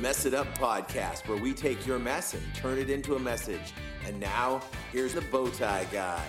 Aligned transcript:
Mess 0.00 0.24
It 0.24 0.32
Up 0.32 0.46
podcast, 0.56 1.28
where 1.28 1.36
we 1.36 1.52
take 1.52 1.86
your 1.86 1.98
mess 1.98 2.32
and 2.32 2.42
turn 2.54 2.78
it 2.78 2.88
into 2.88 3.16
a 3.16 3.18
message. 3.18 3.74
And 4.06 4.18
now, 4.18 4.62
here's 4.92 5.12
the 5.12 5.20
Bowtie 5.20 5.92
Guy. 5.92 6.24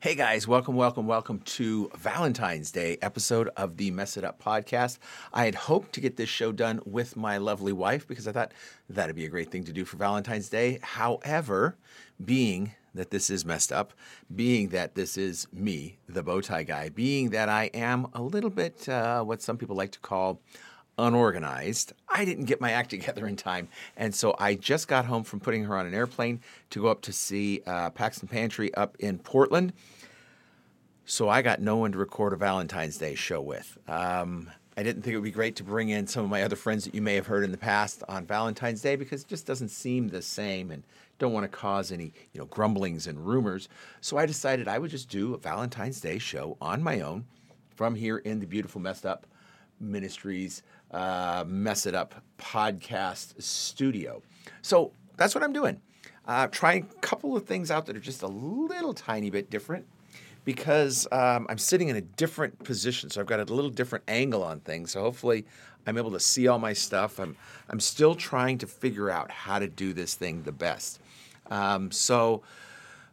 Hey 0.00 0.16
guys, 0.16 0.48
welcome, 0.48 0.74
welcome, 0.74 1.06
welcome 1.06 1.38
to 1.38 1.88
Valentine's 1.96 2.72
Day 2.72 2.98
episode 3.00 3.48
of 3.56 3.76
the 3.76 3.92
Mess 3.92 4.16
It 4.16 4.24
Up 4.24 4.42
podcast. 4.42 4.98
I 5.32 5.44
had 5.44 5.54
hoped 5.54 5.92
to 5.92 6.00
get 6.00 6.16
this 6.16 6.28
show 6.28 6.50
done 6.50 6.80
with 6.84 7.14
my 7.14 7.36
lovely 7.36 7.72
wife 7.72 8.08
because 8.08 8.26
I 8.26 8.32
thought 8.32 8.50
that'd 8.88 9.14
be 9.14 9.24
a 9.24 9.28
great 9.28 9.52
thing 9.52 9.62
to 9.62 9.72
do 9.72 9.84
for 9.84 9.98
Valentine's 9.98 10.48
Day. 10.48 10.80
However, 10.82 11.76
being 12.24 12.72
that 12.94 13.10
this 13.10 13.30
is 13.30 13.44
messed 13.44 13.72
up, 13.72 13.92
being 14.34 14.68
that 14.68 14.94
this 14.94 15.16
is 15.16 15.46
me, 15.52 15.98
the 16.08 16.22
bow 16.22 16.40
tie 16.40 16.62
guy, 16.62 16.88
being 16.88 17.30
that 17.30 17.48
I 17.48 17.64
am 17.74 18.06
a 18.14 18.22
little 18.22 18.50
bit 18.50 18.88
uh, 18.88 19.22
what 19.22 19.42
some 19.42 19.56
people 19.56 19.76
like 19.76 19.92
to 19.92 20.00
call 20.00 20.40
unorganized, 20.98 21.92
I 22.08 22.24
didn't 22.24 22.44
get 22.44 22.60
my 22.60 22.72
act 22.72 22.90
together 22.90 23.26
in 23.26 23.36
time. 23.36 23.68
And 23.96 24.14
so 24.14 24.34
I 24.38 24.54
just 24.54 24.88
got 24.88 25.06
home 25.06 25.24
from 25.24 25.40
putting 25.40 25.64
her 25.64 25.76
on 25.76 25.86
an 25.86 25.94
airplane 25.94 26.40
to 26.70 26.82
go 26.82 26.88
up 26.88 27.02
to 27.02 27.12
see 27.12 27.62
uh, 27.66 27.90
Paxton 27.90 28.28
Pantry 28.28 28.72
up 28.74 28.96
in 28.98 29.18
Portland. 29.18 29.72
So 31.04 31.28
I 31.28 31.42
got 31.42 31.60
no 31.60 31.76
one 31.76 31.92
to 31.92 31.98
record 31.98 32.32
a 32.32 32.36
Valentine's 32.36 32.98
Day 32.98 33.14
show 33.14 33.40
with. 33.40 33.76
Um, 33.88 34.50
I 34.76 34.82
didn't 34.82 35.02
think 35.02 35.12
it 35.12 35.16
would 35.18 35.24
be 35.24 35.30
great 35.30 35.56
to 35.56 35.64
bring 35.64 35.90
in 35.90 36.06
some 36.06 36.24
of 36.24 36.30
my 36.30 36.42
other 36.42 36.56
friends 36.56 36.84
that 36.84 36.94
you 36.94 37.02
may 37.02 37.14
have 37.14 37.26
heard 37.26 37.44
in 37.44 37.50
the 37.50 37.58
past 37.58 38.02
on 38.08 38.24
Valentine's 38.24 38.80
Day 38.80 38.96
because 38.96 39.22
it 39.22 39.28
just 39.28 39.46
doesn't 39.46 39.68
seem 39.68 40.08
the 40.08 40.22
same 40.22 40.70
and 40.70 40.82
don't 41.18 41.34
want 41.34 41.44
to 41.44 41.48
cause 41.48 41.92
any 41.92 42.12
you 42.32 42.40
know 42.40 42.46
grumblings 42.46 43.06
and 43.06 43.26
rumors. 43.26 43.68
So 44.00 44.16
I 44.16 44.24
decided 44.24 44.68
I 44.68 44.78
would 44.78 44.90
just 44.90 45.10
do 45.10 45.34
a 45.34 45.38
Valentine's 45.38 46.00
Day 46.00 46.18
show 46.18 46.56
on 46.60 46.82
my 46.82 47.00
own 47.00 47.26
from 47.74 47.94
here 47.94 48.18
in 48.18 48.40
the 48.40 48.46
beautiful 48.46 48.80
Messed 48.80 49.04
Up 49.04 49.26
Ministries 49.78 50.62
uh, 50.90 51.44
Mess 51.46 51.84
It 51.84 51.94
Up 51.94 52.14
podcast 52.38 53.40
studio. 53.42 54.22
So 54.62 54.92
that's 55.16 55.34
what 55.34 55.44
I'm 55.44 55.52
doing. 55.52 55.80
Uh, 56.26 56.46
trying 56.46 56.88
a 56.90 57.00
couple 57.00 57.36
of 57.36 57.46
things 57.46 57.70
out 57.70 57.84
that 57.86 57.96
are 57.96 58.00
just 58.00 58.22
a 58.22 58.28
little 58.28 58.94
tiny 58.94 59.28
bit 59.28 59.50
different 59.50 59.86
because 60.44 61.06
um, 61.12 61.46
I'm 61.48 61.58
sitting 61.58 61.88
in 61.88 61.96
a 61.96 62.00
different 62.00 62.62
position. 62.64 63.10
So 63.10 63.20
I've 63.20 63.26
got 63.26 63.40
a 63.40 63.52
little 63.52 63.70
different 63.70 64.04
angle 64.08 64.42
on 64.42 64.60
things. 64.60 64.92
So 64.92 65.00
hopefully 65.00 65.44
I'm 65.86 65.98
able 65.98 66.12
to 66.12 66.20
see 66.20 66.48
all 66.48 66.58
my 66.58 66.72
stuff. 66.72 67.18
I'm, 67.18 67.36
I'm 67.68 67.80
still 67.80 68.14
trying 68.14 68.58
to 68.58 68.66
figure 68.66 69.10
out 69.10 69.30
how 69.30 69.58
to 69.58 69.68
do 69.68 69.92
this 69.92 70.14
thing 70.14 70.42
the 70.42 70.52
best. 70.52 71.00
Um, 71.50 71.90
so 71.90 72.42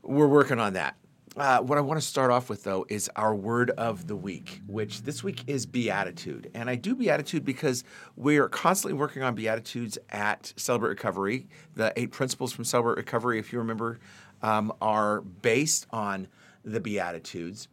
we're 0.01 0.27
working 0.27 0.59
on 0.59 0.73
that. 0.73 0.95
Uh, 1.37 1.59
what 1.59 1.77
I 1.77 1.81
want 1.81 1.99
to 2.01 2.05
start 2.05 2.31
off 2.31 2.49
with, 2.49 2.63
though, 2.63 2.85
is 2.89 3.09
our 3.15 3.35
word 3.35 3.69
of 3.71 4.07
the 4.07 4.15
week, 4.15 4.61
which 4.67 5.03
this 5.03 5.23
week 5.23 5.43
is 5.47 5.65
beatitude. 5.65 6.49
And 6.53 6.69
I 6.69 6.75
do 6.75 6.95
beatitude 6.95 7.45
because 7.45 7.83
we 8.17 8.37
are 8.37 8.49
constantly 8.49 8.97
working 8.97 9.21
on 9.21 9.35
beatitudes 9.35 9.97
at 10.09 10.51
Celebrate 10.57 10.89
Recovery. 10.89 11.47
The 11.75 11.93
eight 11.95 12.11
principles 12.11 12.51
from 12.51 12.65
Celebrate 12.65 12.97
Recovery, 12.97 13.39
if 13.39 13.53
you 13.53 13.59
remember, 13.59 13.99
um, 14.41 14.73
are 14.81 15.21
based 15.21 15.85
on 15.91 16.27
the 16.63 16.79
beatitudes. 16.79 17.67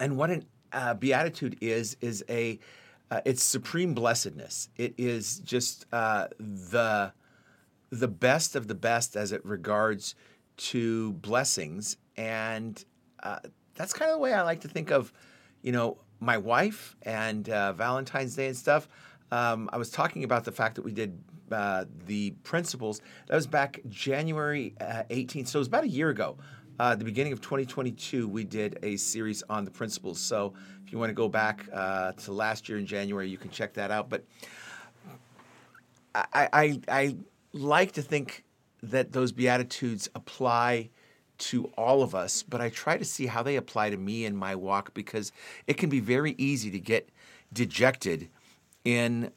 And 0.00 0.16
what 0.16 0.30
a 0.30 0.42
uh, 0.72 0.94
beatitude 0.94 1.56
is 1.60 1.96
is 2.00 2.24
a 2.28 2.58
uh, 3.10 3.20
it's 3.24 3.42
supreme 3.42 3.94
blessedness. 3.94 4.68
It 4.76 4.94
is 4.98 5.40
just 5.40 5.86
uh, 5.92 6.28
the 6.38 7.12
the 7.90 8.08
best 8.08 8.54
of 8.54 8.68
the 8.68 8.74
best 8.74 9.16
as 9.16 9.32
it 9.32 9.44
regards 9.44 10.14
to 10.56 11.12
blessings, 11.14 11.96
and 12.16 12.84
uh, 13.22 13.38
that's 13.74 13.92
kind 13.92 14.10
of 14.10 14.16
the 14.16 14.20
way 14.20 14.34
I 14.34 14.42
like 14.42 14.60
to 14.62 14.68
think 14.68 14.90
of, 14.90 15.12
you 15.62 15.72
know, 15.72 15.98
my 16.20 16.36
wife 16.36 16.96
and 17.02 17.48
uh, 17.48 17.72
Valentine's 17.72 18.34
Day 18.36 18.48
and 18.48 18.56
stuff. 18.56 18.88
Um, 19.30 19.70
I 19.72 19.78
was 19.78 19.90
talking 19.90 20.24
about 20.24 20.44
the 20.44 20.52
fact 20.52 20.74
that 20.74 20.82
we 20.82 20.92
did 20.92 21.18
uh, 21.50 21.84
the 22.06 22.32
principles. 22.42 23.00
That 23.28 23.36
was 23.36 23.46
back 23.46 23.80
January 23.88 24.74
18th, 24.80 25.48
so 25.48 25.58
it 25.58 25.60
was 25.60 25.68
about 25.68 25.84
a 25.84 25.88
year 25.88 26.10
ago. 26.10 26.36
Uh, 26.78 26.94
the 26.94 27.04
beginning 27.04 27.32
of 27.32 27.40
2022, 27.40 28.28
we 28.28 28.44
did 28.44 28.78
a 28.84 28.96
series 28.96 29.42
on 29.50 29.64
the 29.64 29.70
principles. 29.70 30.20
So 30.20 30.54
if 30.86 30.92
you 30.92 30.98
want 30.98 31.10
to 31.10 31.14
go 31.14 31.28
back 31.28 31.66
uh, 31.72 32.12
to 32.12 32.32
last 32.32 32.68
year 32.68 32.78
in 32.78 32.86
January, 32.86 33.28
you 33.28 33.36
can 33.36 33.50
check 33.50 33.74
that 33.74 33.90
out. 33.90 34.08
But 34.08 34.22
I, 36.14 36.48
I, 36.52 36.80
I 36.86 37.16
like 37.52 37.92
to 37.92 38.02
think 38.02 38.44
that 38.84 39.10
those 39.10 39.32
beatitudes 39.32 40.08
apply 40.14 40.90
to 41.38 41.64
all 41.76 42.00
of 42.02 42.14
us, 42.14 42.44
but 42.44 42.60
I 42.60 42.68
try 42.68 42.96
to 42.96 43.04
see 43.04 43.26
how 43.26 43.42
they 43.42 43.56
apply 43.56 43.90
to 43.90 43.96
me 43.96 44.24
in 44.24 44.36
my 44.36 44.54
walk 44.54 44.94
because 44.94 45.32
it 45.66 45.78
can 45.78 45.88
be 45.88 45.98
very 45.98 46.36
easy 46.38 46.70
to 46.70 46.78
get 46.78 47.08
dejected 47.52 48.28
in 48.84 49.32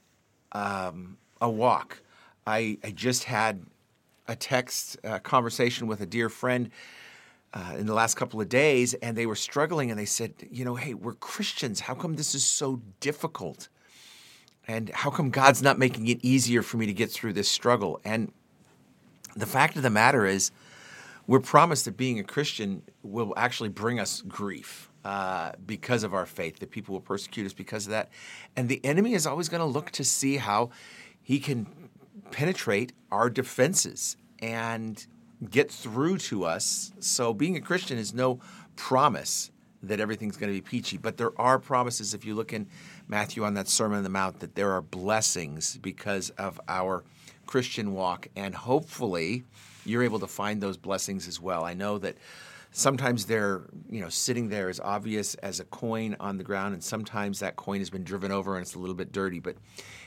um, 0.51 1.17
a 1.41 1.49
walk. 1.49 2.03
I, 2.45 2.77
I 2.83 2.91
just 2.91 3.23
had 3.23 3.65
a 4.27 4.35
text 4.35 4.97
uh, 5.03 5.17
conversation 5.19 5.87
with 5.87 6.01
a 6.01 6.05
dear 6.05 6.29
friend 6.29 6.69
uh, 7.53 7.75
in 7.77 7.85
the 7.85 7.93
last 7.93 8.15
couple 8.15 8.39
of 8.39 8.49
days, 8.49 8.93
and 8.95 9.17
they 9.17 9.25
were 9.25 9.35
struggling, 9.35 9.89
and 9.91 9.99
they 9.99 10.05
said, 10.05 10.33
"You 10.49 10.65
know, 10.65 10.75
hey, 10.75 10.93
we're 10.93 11.13
Christians. 11.13 11.81
How 11.81 11.93
come 11.95 12.15
this 12.15 12.33
is 12.35 12.45
so 12.45 12.81
difficult? 12.99 13.69
And 14.67 14.89
how 14.89 15.09
come 15.09 15.29
God's 15.29 15.61
not 15.61 15.77
making 15.77 16.07
it 16.07 16.19
easier 16.23 16.61
for 16.61 16.77
me 16.77 16.85
to 16.85 16.93
get 16.93 17.11
through 17.11 17.33
this 17.33 17.49
struggle?" 17.49 17.99
And 18.05 18.31
the 19.35 19.45
fact 19.45 19.75
of 19.75 19.83
the 19.83 19.89
matter 19.89 20.25
is, 20.25 20.51
we're 21.27 21.39
promised 21.39 21.85
that 21.85 21.97
being 21.97 22.19
a 22.19 22.23
Christian 22.23 22.83
will 23.03 23.33
actually 23.37 23.69
bring 23.69 23.99
us 23.99 24.21
grief. 24.21 24.87
Uh, 25.03 25.51
because 25.65 26.03
of 26.03 26.13
our 26.13 26.27
faith, 26.27 26.59
that 26.59 26.69
people 26.69 26.93
will 26.93 27.01
persecute 27.01 27.43
us 27.43 27.53
because 27.53 27.87
of 27.87 27.89
that. 27.89 28.11
And 28.55 28.69
the 28.69 28.79
enemy 28.85 29.15
is 29.15 29.25
always 29.25 29.49
going 29.49 29.61
to 29.61 29.65
look 29.65 29.89
to 29.93 30.03
see 30.03 30.37
how 30.37 30.69
he 31.23 31.39
can 31.39 31.65
penetrate 32.29 32.93
our 33.11 33.27
defenses. 33.27 34.15
And 34.43 35.03
get 35.49 35.71
through 35.71 36.17
to 36.17 36.45
us. 36.45 36.91
So 36.99 37.33
being 37.33 37.57
a 37.57 37.61
Christian 37.61 37.97
is 37.97 38.13
no 38.13 38.39
promise 38.75 39.51
that 39.83 39.99
everything's 39.99 40.37
going 40.37 40.53
to 40.53 40.57
be 40.57 40.61
peachy, 40.61 40.97
but 40.97 41.17
there 41.17 41.31
are 41.41 41.57
promises 41.57 42.13
if 42.13 42.23
you 42.23 42.35
look 42.35 42.53
in 42.53 42.67
Matthew 43.07 43.43
on 43.43 43.55
that 43.55 43.67
Sermon 43.67 43.97
on 43.97 44.03
the 44.03 44.09
Mount 44.09 44.39
that 44.39 44.53
there 44.53 44.71
are 44.71 44.81
blessings 44.81 45.77
because 45.77 46.29
of 46.31 46.61
our 46.67 47.03
Christian 47.47 47.93
walk 47.93 48.27
and 48.35 48.53
hopefully 48.53 49.43
you're 49.83 50.03
able 50.03 50.19
to 50.19 50.27
find 50.27 50.61
those 50.61 50.77
blessings 50.77 51.27
as 51.27 51.41
well. 51.41 51.63
I 51.65 51.73
know 51.73 51.97
that 51.97 52.15
sometimes 52.71 53.25
they're, 53.25 53.63
you 53.89 54.01
know, 54.01 54.09
sitting 54.09 54.49
there 54.49 54.69
as 54.69 54.79
obvious 54.79 55.33
as 55.35 55.59
a 55.59 55.65
coin 55.65 56.15
on 56.19 56.37
the 56.37 56.43
ground 56.43 56.73
and 56.75 56.83
sometimes 56.83 57.39
that 57.39 57.55
coin 57.55 57.79
has 57.79 57.89
been 57.89 58.03
driven 58.03 58.31
over 58.31 58.55
and 58.55 58.61
it's 58.61 58.75
a 58.75 58.79
little 58.79 58.95
bit 58.95 59.11
dirty, 59.11 59.39
but 59.39 59.55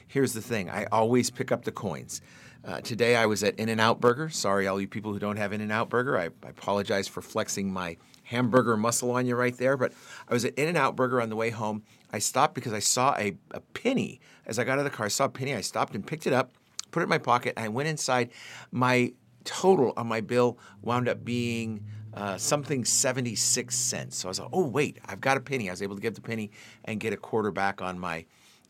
here's 0.07 0.33
the 0.33 0.41
thing, 0.41 0.71
I 0.71 0.87
always 0.93 1.31
pick 1.31 1.51
up 1.51 1.65
the 1.65 1.73
coins. 1.73 2.21
Uh, 2.67 2.81
today 2.81 3.15
I 3.15 3.27
was 3.27 3.45
at 3.45 3.57
In 3.57 3.69
N 3.69 3.79
Out 3.79 4.01
Burger. 4.01 4.31
Sorry, 4.31 4.67
all 4.67 4.81
you 4.81 4.89
people 4.89 5.13
who 5.13 5.19
don't 5.19 5.37
have 5.37 5.53
In 5.53 5.61
N 5.61 5.71
Out 5.71 5.91
Burger. 5.91 6.17
I, 6.17 6.25
I, 6.43 6.49
apologize 6.49 7.07
for 7.07 7.21
flexing 7.21 7.71
my 7.71 7.99
hamburger 8.23 8.75
muscle 8.79 9.11
on 9.11 9.27
you 9.27 9.37
right 9.37 9.57
there. 9.59 9.77
But 9.77 9.93
I 10.27 10.33
was 10.33 10.47
at 10.47 10.55
In 10.55 10.69
N 10.69 10.77
Out 10.77 10.97
Burger 10.97 11.21
on 11.21 11.29
the 11.29 11.37
way 11.37 11.51
home. 11.51 11.83
I 12.11 12.21
stopped 12.21 12.55
because 12.55 12.73
I 12.73 12.79
saw 12.79 13.15
a, 13.19 13.37
a 13.51 13.61
penny. 13.61 14.19
As 14.47 14.59
I 14.59 14.65
got 14.65 14.75
out 14.75 14.79
of 14.79 14.85
the 14.85 14.91
car, 14.91 15.05
I 15.07 15.11
saw 15.11 15.27
a 15.27 15.29
penny. 15.29 15.55
I 15.55 15.61
stopped 15.61 15.95
and 15.95 16.07
picked 16.07 16.27
it 16.27 16.33
up, 16.33 16.55
put 16.91 17.01
it 17.01 17.05
in 17.05 17.09
my 17.11 17.19
pocket, 17.19 17.53
and 17.59 17.67
I 17.67 17.69
went 17.69 17.89
inside. 17.89 18.31
My 18.73 19.13
total 19.45 19.93
on 19.99 20.07
my 20.07 20.23
bill 20.23 20.59
wound 20.81 21.07
up 21.07 21.23
being 21.23 21.85
uh, 22.15 22.39
something 22.39 22.87
76 22.87 23.77
cents. 23.77 24.17
So 24.17 24.29
I 24.29 24.31
was 24.31 24.41
like, 24.41 24.49
oh, 24.55 24.67
wait, 24.67 24.99
I've 25.05 25.21
got 25.21 25.37
a 25.37 25.41
penny. 25.41 25.69
I 25.69 25.73
was 25.73 25.83
able 25.83 25.97
to 25.97 26.03
give 26.03 26.15
the 26.15 26.23
penny 26.23 26.51
and 26.87 26.99
get 26.99 27.13
a 27.13 27.19
quarter 27.19 27.51
back 27.51 27.83
on 27.83 27.99
my 27.99 28.25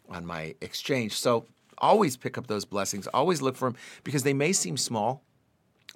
on 0.09 0.27
my 0.27 0.55
exchange. 0.61 1.13
So 1.13 1.47
always 1.85 2.17
pick 2.17 2.39
up 2.39 2.47
those 2.47 2.65
blessings. 2.65 3.07
Always 3.09 3.43
look 3.43 3.57
for 3.57 3.69
them 3.69 3.77
because 4.05 4.23
they 4.23 4.33
may 4.33 4.53
seem 4.53 4.77
small. 4.79 5.23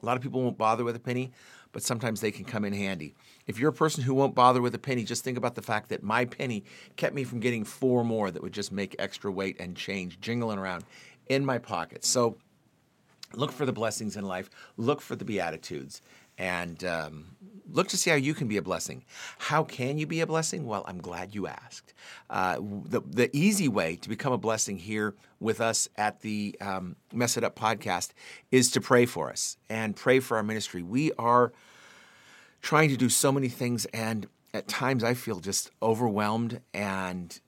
A 0.02 0.06
lot 0.06 0.16
of 0.16 0.22
people 0.22 0.42
won't 0.42 0.58
bother 0.58 0.84
with 0.84 0.94
a 0.94 1.00
penny, 1.00 1.32
but 1.72 1.82
sometimes 1.82 2.20
they 2.20 2.30
can 2.30 2.44
come 2.44 2.64
in 2.64 2.74
handy. 2.74 3.14
If 3.46 3.58
you're 3.58 3.70
a 3.70 3.72
person 3.72 4.02
who 4.04 4.14
won't 4.14 4.34
bother 4.34 4.60
with 4.60 4.74
a 4.74 4.78
penny, 4.78 5.02
just 5.02 5.24
think 5.24 5.38
about 5.38 5.54
the 5.54 5.62
fact 5.62 5.88
that 5.88 6.02
my 6.02 6.26
penny 6.26 6.64
kept 6.96 7.14
me 7.14 7.24
from 7.24 7.40
getting 7.40 7.64
four 7.64 8.04
more 8.04 8.30
that 8.30 8.42
would 8.42 8.52
just 8.52 8.70
make 8.70 8.94
extra 8.98 9.32
weight 9.32 9.56
and 9.58 9.74
change 9.74 10.20
jingling 10.20 10.58
around 10.58 10.84
in 11.28 11.44
my 11.44 11.58
pocket. 11.58 12.04
So 12.04 12.36
look 13.34 13.50
for 13.50 13.64
the 13.64 13.72
blessings 13.72 14.16
in 14.16 14.24
life, 14.24 14.50
look 14.76 15.00
for 15.00 15.16
the 15.16 15.24
Beatitudes, 15.24 16.02
and 16.38 16.82
um, 16.84 17.36
look 17.70 17.88
to 17.88 17.96
see 17.96 18.10
how 18.10 18.16
you 18.16 18.34
can 18.34 18.48
be 18.48 18.56
a 18.56 18.62
blessing. 18.62 19.04
How 19.38 19.64
can 19.64 19.98
you 19.98 20.06
be 20.06 20.20
a 20.20 20.26
blessing? 20.26 20.66
Well, 20.66 20.84
I'm 20.86 21.00
glad 21.00 21.34
you 21.34 21.46
asked. 21.46 21.92
Uh, 22.30 22.58
the, 22.60 23.02
the 23.04 23.36
easy 23.36 23.68
way 23.68 23.96
to 23.96 24.08
become 24.08 24.32
a 24.32 24.38
blessing 24.38 24.78
here 24.78 25.14
with 25.40 25.60
us 25.60 25.88
at 25.96 26.20
the 26.20 26.56
um, 26.60 26.96
Mess 27.12 27.36
It 27.36 27.44
Up 27.44 27.56
podcast 27.56 28.10
is 28.50 28.70
to 28.72 28.80
pray 28.80 29.06
for 29.06 29.30
us 29.30 29.56
and 29.68 29.94
pray 29.94 30.20
for 30.20 30.36
our 30.36 30.42
ministry. 30.42 30.82
We 30.82 31.12
are 31.18 31.52
trying 32.62 32.88
to 32.90 32.96
do 32.96 33.08
so 33.08 33.30
many 33.32 33.48
things, 33.48 33.84
and 33.86 34.26
at 34.54 34.68
times 34.68 35.04
I 35.04 35.14
feel 35.14 35.40
just 35.40 35.70
overwhelmed 35.82 36.60
and 36.72 37.38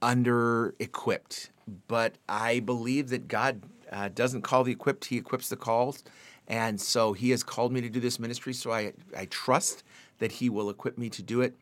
under 0.00 0.74
equipped. 0.78 1.50
But 1.86 2.16
I 2.28 2.60
believe 2.60 3.10
that 3.10 3.28
God 3.28 3.62
uh, 3.90 4.08
doesn't 4.08 4.42
call 4.42 4.64
the 4.64 4.72
equipped, 4.72 5.06
He 5.06 5.16
equips 5.16 5.48
the 5.48 5.56
called. 5.56 6.02
And 6.48 6.80
so 6.80 7.12
he 7.12 7.30
has 7.30 7.42
called 7.42 7.72
me 7.72 7.80
to 7.80 7.88
do 7.88 8.00
this 8.00 8.18
ministry. 8.18 8.52
So 8.52 8.72
I, 8.72 8.92
I 9.16 9.26
trust 9.26 9.84
that 10.18 10.32
He 10.32 10.48
will 10.48 10.70
equip 10.70 10.98
me 10.98 11.08
to 11.10 11.22
do 11.22 11.40
it 11.40 11.54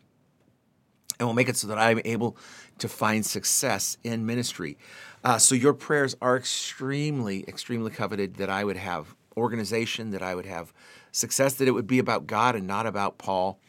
and 1.19 1.27
will 1.27 1.35
make 1.35 1.49
it 1.49 1.57
so 1.57 1.67
that 1.69 1.79
I'm 1.79 2.01
able 2.05 2.37
to 2.79 2.89
find 2.89 3.25
success 3.25 3.97
in 4.03 4.25
ministry. 4.27 4.79
Uh, 5.23 5.39
so 5.39 5.55
your 5.55 5.75
prayers 5.75 6.17
are 6.21 6.37
extremely, 6.37 7.45
extremely 7.47 7.91
coveted 7.91 8.37
that 8.37 8.49
I 8.49 8.65
would 8.65 8.79
have 8.79 9.15
organization, 9.37 10.11
that 10.11 10.23
I 10.23 10.35
would 10.35 10.47
have 10.47 10.73
success, 11.13 11.55
that 11.55 11.69
it 11.69 11.73
would 11.73 11.87
be 11.87 11.99
about 11.99 12.27
God 12.27 12.57
and 12.57 12.67
not 12.67 12.87
about 12.87 13.19
Paul. 13.19 13.61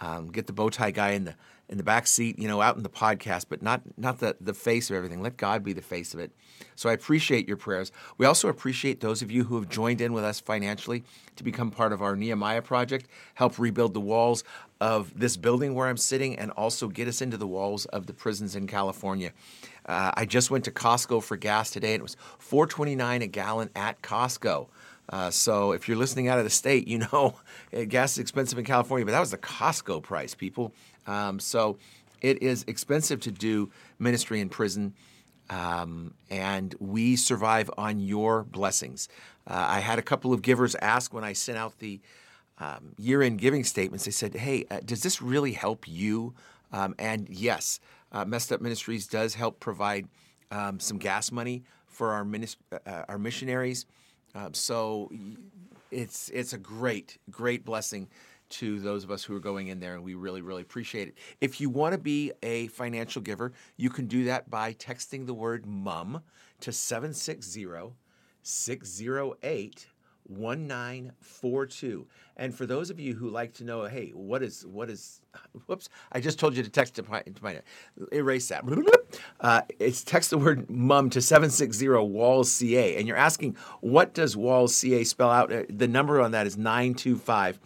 Um, 0.00 0.30
get 0.30 0.46
the 0.46 0.52
bow 0.52 0.68
tie 0.68 0.90
guy 0.90 1.10
in 1.10 1.24
the 1.24 1.34
in 1.72 1.78
the 1.78 1.82
back 1.82 2.06
seat, 2.06 2.38
you 2.38 2.46
know, 2.46 2.60
out 2.60 2.76
in 2.76 2.82
the 2.82 2.90
podcast, 2.90 3.46
but 3.48 3.62
not 3.62 3.80
not 3.96 4.18
the 4.18 4.36
the 4.40 4.52
face 4.52 4.90
of 4.90 4.96
everything. 4.96 5.22
Let 5.22 5.38
God 5.38 5.64
be 5.64 5.72
the 5.72 5.80
face 5.82 6.12
of 6.12 6.20
it. 6.20 6.30
So 6.76 6.90
I 6.90 6.92
appreciate 6.92 7.48
your 7.48 7.56
prayers. 7.56 7.90
We 8.18 8.26
also 8.26 8.48
appreciate 8.48 9.00
those 9.00 9.22
of 9.22 9.30
you 9.30 9.44
who 9.44 9.56
have 9.56 9.70
joined 9.70 10.02
in 10.02 10.12
with 10.12 10.22
us 10.22 10.38
financially 10.38 11.02
to 11.36 11.42
become 11.42 11.70
part 11.70 11.94
of 11.94 12.02
our 12.02 12.14
Nehemiah 12.14 12.60
project, 12.60 13.08
help 13.34 13.58
rebuild 13.58 13.94
the 13.94 14.00
walls 14.00 14.44
of 14.82 15.18
this 15.18 15.38
building 15.38 15.74
where 15.74 15.88
I'm 15.88 15.96
sitting, 15.96 16.38
and 16.38 16.50
also 16.52 16.88
get 16.88 17.08
us 17.08 17.22
into 17.22 17.38
the 17.38 17.46
walls 17.46 17.86
of 17.86 18.06
the 18.06 18.12
prisons 18.12 18.54
in 18.54 18.66
California. 18.66 19.32
Uh, 19.86 20.12
I 20.14 20.26
just 20.26 20.50
went 20.50 20.64
to 20.64 20.70
Costco 20.70 21.22
for 21.22 21.38
gas 21.38 21.70
today, 21.70 21.94
and 21.94 22.00
it 22.00 22.02
was 22.02 22.16
4.29 22.38 23.22
a 23.22 23.26
gallon 23.28 23.70
at 23.74 24.02
Costco. 24.02 24.68
Uh, 25.08 25.30
so 25.30 25.72
if 25.72 25.88
you're 25.88 25.96
listening 25.96 26.28
out 26.28 26.38
of 26.38 26.44
the 26.44 26.50
state, 26.50 26.86
you 26.86 26.98
know 26.98 27.36
gas 27.88 28.12
is 28.12 28.18
expensive 28.18 28.58
in 28.58 28.64
California, 28.64 29.04
but 29.04 29.12
that 29.12 29.20
was 29.20 29.30
the 29.30 29.38
Costco 29.38 30.02
price, 30.02 30.34
people. 30.34 30.72
Um, 31.06 31.38
so 31.40 31.78
it 32.20 32.42
is 32.42 32.64
expensive 32.66 33.20
to 33.20 33.30
do 33.30 33.70
ministry 33.98 34.40
in 34.40 34.48
prison, 34.48 34.94
um, 35.50 36.14
and 36.30 36.74
we 36.78 37.16
survive 37.16 37.70
on 37.76 37.98
your 37.98 38.44
blessings. 38.44 39.08
Uh, 39.46 39.66
I 39.68 39.80
had 39.80 39.98
a 39.98 40.02
couple 40.02 40.32
of 40.32 40.42
givers 40.42 40.74
ask 40.76 41.12
when 41.12 41.24
I 41.24 41.32
sent 41.32 41.58
out 41.58 41.78
the 41.78 42.00
um, 42.58 42.94
year-end 42.96 43.38
giving 43.38 43.64
statements. 43.64 44.04
They 44.04 44.12
said, 44.12 44.34
"Hey, 44.34 44.64
uh, 44.70 44.80
does 44.84 45.02
this 45.02 45.20
really 45.20 45.52
help 45.52 45.88
you?" 45.88 46.34
Um, 46.72 46.94
and 46.98 47.28
yes, 47.28 47.80
uh, 48.12 48.24
Messed 48.24 48.52
Up 48.52 48.60
Ministries 48.60 49.06
does 49.06 49.34
help 49.34 49.58
provide 49.58 50.08
um, 50.50 50.78
some 50.78 50.98
gas 50.98 51.32
money 51.32 51.64
for 51.86 52.12
our 52.12 52.24
minist- 52.24 52.56
uh, 52.72 53.02
our 53.08 53.18
missionaries. 53.18 53.86
Um, 54.34 54.54
so 54.54 55.10
it's 55.90 56.28
it's 56.30 56.52
a 56.52 56.58
great 56.58 57.18
great 57.30 57.64
blessing 57.64 58.08
to 58.52 58.80
those 58.80 59.04
of 59.04 59.10
us 59.10 59.24
who 59.24 59.34
are 59.34 59.40
going 59.40 59.68
in 59.68 59.80
there, 59.80 59.94
and 59.94 60.04
we 60.04 60.14
really 60.14 60.42
really 60.42 60.62
appreciate 60.62 61.08
it. 61.08 61.18
If 61.40 61.60
you 61.60 61.70
want 61.70 61.92
to 61.92 61.98
be 61.98 62.32
a 62.42 62.68
financial 62.68 63.22
giver, 63.22 63.52
you 63.76 63.90
can 63.90 64.06
do 64.06 64.24
that 64.24 64.50
by 64.50 64.74
texting 64.74 65.26
the 65.26 65.34
word 65.34 65.66
"mum" 65.66 66.22
to 66.60 66.72
760 66.72 67.66
608 68.42 69.86
1942. 70.26 72.06
And 72.36 72.54
for 72.54 72.66
those 72.66 72.90
of 72.90 72.98
you 72.98 73.14
who 73.14 73.28
like 73.28 73.52
to 73.54 73.64
know, 73.64 73.84
hey, 73.84 74.10
what 74.14 74.42
is, 74.42 74.66
what 74.66 74.88
is, 74.88 75.20
whoops, 75.66 75.88
I 76.12 76.20
just 76.20 76.38
told 76.38 76.56
you 76.56 76.62
to 76.62 76.70
text 76.70 76.94
to 76.96 77.02
my, 77.04 77.20
to 77.22 77.42
my 77.42 77.60
erase 78.12 78.48
that. 78.48 78.64
Uh, 79.40 79.60
it's 79.78 80.02
text 80.02 80.30
the 80.30 80.38
word 80.38 80.70
mum 80.70 81.10
to 81.10 81.20
760 81.20 81.86
Walls 81.88 82.50
CA. 82.50 82.96
And 82.96 83.06
you're 83.06 83.16
asking, 83.16 83.56
what 83.80 84.14
does 84.14 84.38
Walls 84.38 84.74
CA 84.74 85.04
spell 85.04 85.30
out? 85.30 85.52
Uh, 85.52 85.64
the 85.68 85.86
number 85.86 86.20
on 86.20 86.30
that 86.30 86.46
is 86.46 86.56
925 86.56 87.60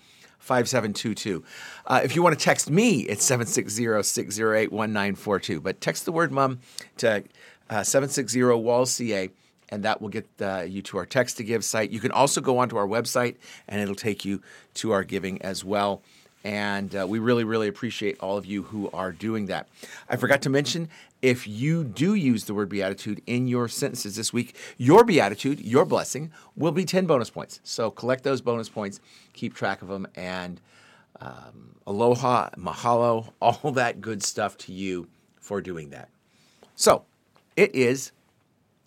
5722. 0.46 1.44
Uh, 1.86 2.00
if 2.04 2.14
you 2.14 2.22
want 2.22 2.38
to 2.38 2.44
text 2.44 2.70
me, 2.70 3.00
it's 3.00 3.24
760 3.24 4.02
608 4.02 4.72
1942. 4.72 5.60
But 5.60 5.80
text 5.80 6.04
the 6.04 6.12
word 6.12 6.30
mum 6.30 6.60
to 6.98 7.24
uh, 7.68 7.82
760 7.82 8.42
Walls 8.42 8.92
CA 8.92 9.28
and 9.68 9.82
that 9.84 10.00
will 10.00 10.08
get 10.08 10.28
uh, 10.40 10.64
you 10.66 10.82
to 10.82 10.98
our 10.98 11.06
text 11.06 11.36
to 11.38 11.44
give 11.44 11.64
site. 11.64 11.90
You 11.90 12.00
can 12.00 12.12
also 12.12 12.40
go 12.40 12.58
onto 12.58 12.76
our 12.76 12.86
website, 12.86 13.36
and 13.68 13.80
it'll 13.80 13.94
take 13.94 14.24
you 14.24 14.40
to 14.74 14.92
our 14.92 15.04
giving 15.04 15.42
as 15.42 15.64
well. 15.64 16.02
And 16.46 16.94
uh, 16.94 17.04
we 17.08 17.18
really, 17.18 17.42
really 17.42 17.66
appreciate 17.66 18.20
all 18.20 18.38
of 18.38 18.46
you 18.46 18.62
who 18.62 18.88
are 18.92 19.10
doing 19.10 19.46
that. 19.46 19.66
I 20.08 20.14
forgot 20.14 20.42
to 20.42 20.48
mention 20.48 20.88
if 21.20 21.44
you 21.44 21.82
do 21.82 22.14
use 22.14 22.44
the 22.44 22.54
word 22.54 22.68
beatitude 22.68 23.20
in 23.26 23.48
your 23.48 23.66
sentences 23.66 24.14
this 24.14 24.32
week, 24.32 24.54
your 24.78 25.02
beatitude, 25.02 25.58
your 25.58 25.84
blessing, 25.84 26.30
will 26.54 26.70
be 26.70 26.84
10 26.84 27.04
bonus 27.04 27.30
points. 27.30 27.58
So 27.64 27.90
collect 27.90 28.22
those 28.22 28.40
bonus 28.40 28.68
points, 28.68 29.00
keep 29.32 29.54
track 29.54 29.82
of 29.82 29.88
them, 29.88 30.06
and 30.14 30.60
um, 31.20 31.74
aloha, 31.84 32.50
mahalo, 32.56 33.32
all 33.42 33.72
that 33.72 34.00
good 34.00 34.22
stuff 34.22 34.56
to 34.58 34.72
you 34.72 35.08
for 35.40 35.60
doing 35.60 35.90
that. 35.90 36.10
So 36.76 37.06
it 37.56 37.74
is 37.74 38.12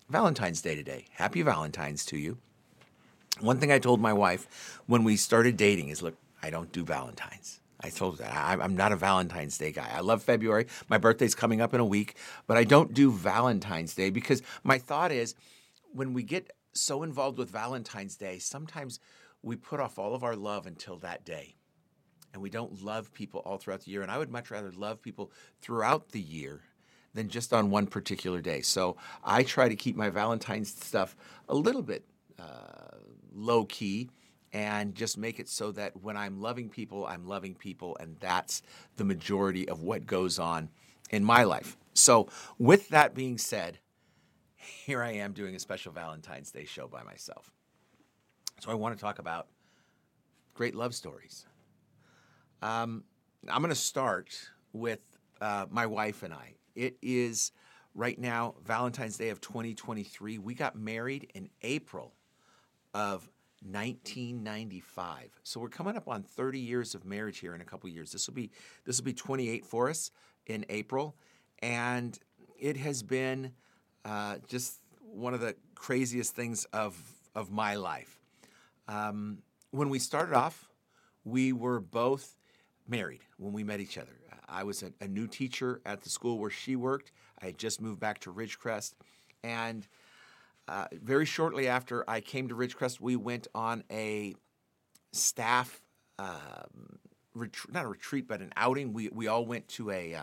Valentine's 0.08 0.62
Day 0.62 0.76
today. 0.76 1.04
Happy 1.10 1.42
Valentine's 1.42 2.06
to 2.06 2.16
you. 2.16 2.38
One 3.38 3.60
thing 3.60 3.70
I 3.70 3.78
told 3.78 4.00
my 4.00 4.14
wife 4.14 4.80
when 4.86 5.04
we 5.04 5.16
started 5.16 5.58
dating 5.58 5.90
is 5.90 6.00
look, 6.02 6.16
I 6.42 6.50
don't 6.50 6.72
do 6.72 6.84
Valentine's. 6.84 7.60
I 7.82 7.88
told 7.88 8.18
her 8.18 8.24
that 8.24 8.60
I'm 8.60 8.76
not 8.76 8.92
a 8.92 8.96
Valentine's 8.96 9.56
Day 9.56 9.72
guy. 9.72 9.88
I 9.92 10.00
love 10.00 10.22
February. 10.22 10.66
My 10.88 10.98
birthday's 10.98 11.34
coming 11.34 11.60
up 11.60 11.72
in 11.72 11.80
a 11.80 11.84
week, 11.84 12.16
but 12.46 12.56
I 12.56 12.64
don't 12.64 12.92
do 12.92 13.10
Valentine's 13.10 13.94
Day 13.94 14.10
because 14.10 14.42
my 14.62 14.78
thought 14.78 15.12
is 15.12 15.34
when 15.92 16.12
we 16.12 16.22
get 16.22 16.52
so 16.72 17.02
involved 17.02 17.38
with 17.38 17.50
Valentine's 17.50 18.16
Day, 18.16 18.38
sometimes 18.38 19.00
we 19.42 19.56
put 19.56 19.80
off 19.80 19.98
all 19.98 20.14
of 20.14 20.22
our 20.22 20.36
love 20.36 20.66
until 20.66 20.98
that 20.98 21.24
day. 21.24 21.54
And 22.32 22.40
we 22.42 22.50
don't 22.50 22.84
love 22.84 23.12
people 23.12 23.40
all 23.40 23.58
throughout 23.58 23.80
the 23.80 23.90
year. 23.90 24.02
And 24.02 24.10
I 24.10 24.18
would 24.18 24.30
much 24.30 24.50
rather 24.50 24.70
love 24.70 25.02
people 25.02 25.32
throughout 25.60 26.10
the 26.10 26.20
year 26.20 26.60
than 27.12 27.28
just 27.28 27.52
on 27.52 27.70
one 27.70 27.86
particular 27.86 28.40
day. 28.40 28.60
So 28.60 28.96
I 29.24 29.42
try 29.42 29.68
to 29.68 29.74
keep 29.74 29.96
my 29.96 30.10
Valentine's 30.10 30.72
stuff 30.72 31.16
a 31.48 31.54
little 31.54 31.82
bit 31.82 32.04
uh, 32.38 32.98
low 33.32 33.64
key 33.64 34.10
and 34.52 34.94
just 34.94 35.16
make 35.16 35.38
it 35.38 35.48
so 35.48 35.72
that 35.72 36.02
when 36.02 36.16
I'm 36.16 36.40
loving 36.40 36.68
people, 36.68 37.06
I'm 37.06 37.26
loving 37.26 37.54
people, 37.54 37.96
and 38.00 38.16
that's 38.20 38.62
the 38.96 39.04
majority 39.04 39.68
of 39.68 39.82
what 39.82 40.06
goes 40.06 40.38
on 40.38 40.70
in 41.10 41.24
my 41.24 41.44
life. 41.44 41.76
So, 41.94 42.28
with 42.58 42.88
that 42.88 43.14
being 43.14 43.38
said, 43.38 43.78
here 44.56 45.02
I 45.02 45.12
am 45.12 45.32
doing 45.32 45.54
a 45.54 45.58
special 45.58 45.92
Valentine's 45.92 46.50
Day 46.50 46.64
show 46.64 46.88
by 46.88 47.02
myself. 47.02 47.50
So, 48.60 48.70
I 48.70 48.74
want 48.74 48.96
to 48.96 49.00
talk 49.00 49.18
about 49.18 49.48
great 50.54 50.74
love 50.74 50.94
stories. 50.94 51.46
Um, 52.62 53.04
I'm 53.48 53.62
going 53.62 53.70
to 53.70 53.74
start 53.74 54.36
with 54.72 55.00
uh, 55.40 55.66
my 55.70 55.86
wife 55.86 56.22
and 56.22 56.34
I. 56.34 56.54
It 56.74 56.96
is 57.02 57.52
right 57.94 58.18
now 58.18 58.54
Valentine's 58.64 59.16
Day 59.16 59.30
of 59.30 59.40
2023. 59.40 60.38
We 60.38 60.54
got 60.54 60.76
married 60.76 61.30
in 61.34 61.48
April 61.62 62.14
of 62.94 63.28
1995. 63.62 65.40
So 65.42 65.60
we're 65.60 65.68
coming 65.68 65.96
up 65.96 66.08
on 66.08 66.22
30 66.22 66.58
years 66.58 66.94
of 66.94 67.04
marriage 67.04 67.38
here 67.38 67.54
in 67.54 67.60
a 67.60 67.64
couple 67.64 67.88
years. 67.88 68.12
This 68.12 68.26
will 68.26 68.34
be 68.34 68.50
this 68.84 68.98
will 68.98 69.04
be 69.04 69.12
28 69.12 69.66
for 69.66 69.90
us 69.90 70.10
in 70.46 70.64
April, 70.68 71.14
and 71.60 72.18
it 72.58 72.76
has 72.78 73.02
been 73.02 73.52
uh, 74.04 74.36
just 74.48 74.78
one 75.00 75.34
of 75.34 75.40
the 75.40 75.54
craziest 75.74 76.34
things 76.34 76.64
of 76.72 76.96
of 77.34 77.50
my 77.50 77.74
life. 77.74 78.18
Um, 78.88 79.38
when 79.70 79.88
we 79.88 79.98
started 79.98 80.34
off, 80.34 80.68
we 81.24 81.52
were 81.52 81.80
both 81.80 82.36
married 82.88 83.20
when 83.36 83.52
we 83.52 83.62
met 83.62 83.80
each 83.80 83.98
other. 83.98 84.12
I 84.50 84.64
was 84.64 84.82
a, 84.82 84.92
a, 85.00 85.06
new 85.06 85.28
teacher 85.28 85.80
at 85.86 86.02
the 86.02 86.10
school 86.10 86.38
where 86.38 86.50
she 86.50 86.74
worked. 86.74 87.12
I 87.40 87.46
had 87.46 87.58
just 87.58 87.80
moved 87.80 88.00
back 88.00 88.18
to 88.20 88.32
Ridgecrest. 88.32 88.94
And 89.44 89.86
uh, 90.70 90.86
very 90.92 91.26
shortly 91.26 91.66
after 91.66 92.08
I 92.08 92.20
came 92.20 92.46
to 92.48 92.54
Ridgecrest, 92.54 93.00
we 93.00 93.16
went 93.16 93.48
on 93.56 93.82
a 93.90 94.36
staff, 95.10 95.82
um, 96.16 97.00
ret- 97.34 97.56
not 97.72 97.84
a 97.84 97.88
retreat, 97.88 98.28
but 98.28 98.40
an 98.40 98.52
outing. 98.56 98.92
We, 98.92 99.08
we 99.08 99.26
all 99.26 99.44
went 99.44 99.66
to 99.70 99.90
a 99.90 100.14
uh, 100.14 100.22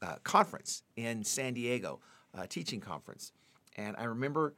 uh, 0.00 0.16
conference 0.22 0.84
in 0.94 1.24
San 1.24 1.54
Diego, 1.54 1.98
a 2.32 2.46
teaching 2.46 2.80
conference. 2.80 3.32
And 3.76 3.96
I 3.98 4.04
remember 4.04 4.54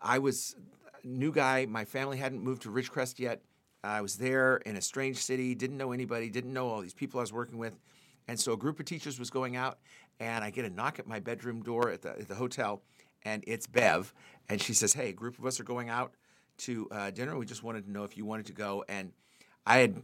I 0.00 0.20
was 0.20 0.54
a 1.02 1.06
new 1.06 1.32
guy. 1.32 1.66
My 1.66 1.84
family 1.84 2.16
hadn't 2.16 2.44
moved 2.44 2.62
to 2.62 2.70
Ridgecrest 2.70 3.18
yet. 3.18 3.42
I 3.82 4.02
was 4.02 4.14
there 4.14 4.58
in 4.58 4.76
a 4.76 4.80
strange 4.80 5.16
city, 5.16 5.56
didn't 5.56 5.78
know 5.78 5.90
anybody, 5.90 6.30
didn't 6.30 6.52
know 6.52 6.68
all 6.68 6.80
these 6.80 6.94
people 6.94 7.18
I 7.18 7.24
was 7.24 7.32
working 7.32 7.58
with. 7.58 7.74
And 8.28 8.38
so 8.38 8.52
a 8.52 8.56
group 8.56 8.78
of 8.78 8.86
teachers 8.86 9.18
was 9.18 9.30
going 9.30 9.56
out, 9.56 9.78
and 10.20 10.44
I 10.44 10.50
get 10.50 10.64
a 10.64 10.70
knock 10.70 11.00
at 11.00 11.08
my 11.08 11.18
bedroom 11.18 11.64
door 11.64 11.90
at 11.90 12.02
the, 12.02 12.10
at 12.10 12.28
the 12.28 12.36
hotel, 12.36 12.82
and 13.24 13.44
it's 13.46 13.66
Bev. 13.66 14.12
And 14.48 14.60
she 14.60 14.74
says, 14.74 14.92
Hey, 14.92 15.10
a 15.10 15.12
group 15.12 15.38
of 15.38 15.46
us 15.46 15.60
are 15.60 15.64
going 15.64 15.88
out 15.88 16.12
to 16.58 16.88
uh, 16.90 17.10
dinner. 17.10 17.36
We 17.36 17.46
just 17.46 17.62
wanted 17.62 17.84
to 17.86 17.90
know 17.90 18.04
if 18.04 18.16
you 18.16 18.24
wanted 18.24 18.46
to 18.46 18.52
go. 18.52 18.84
And 18.88 19.12
I 19.66 19.78
had 19.78 20.02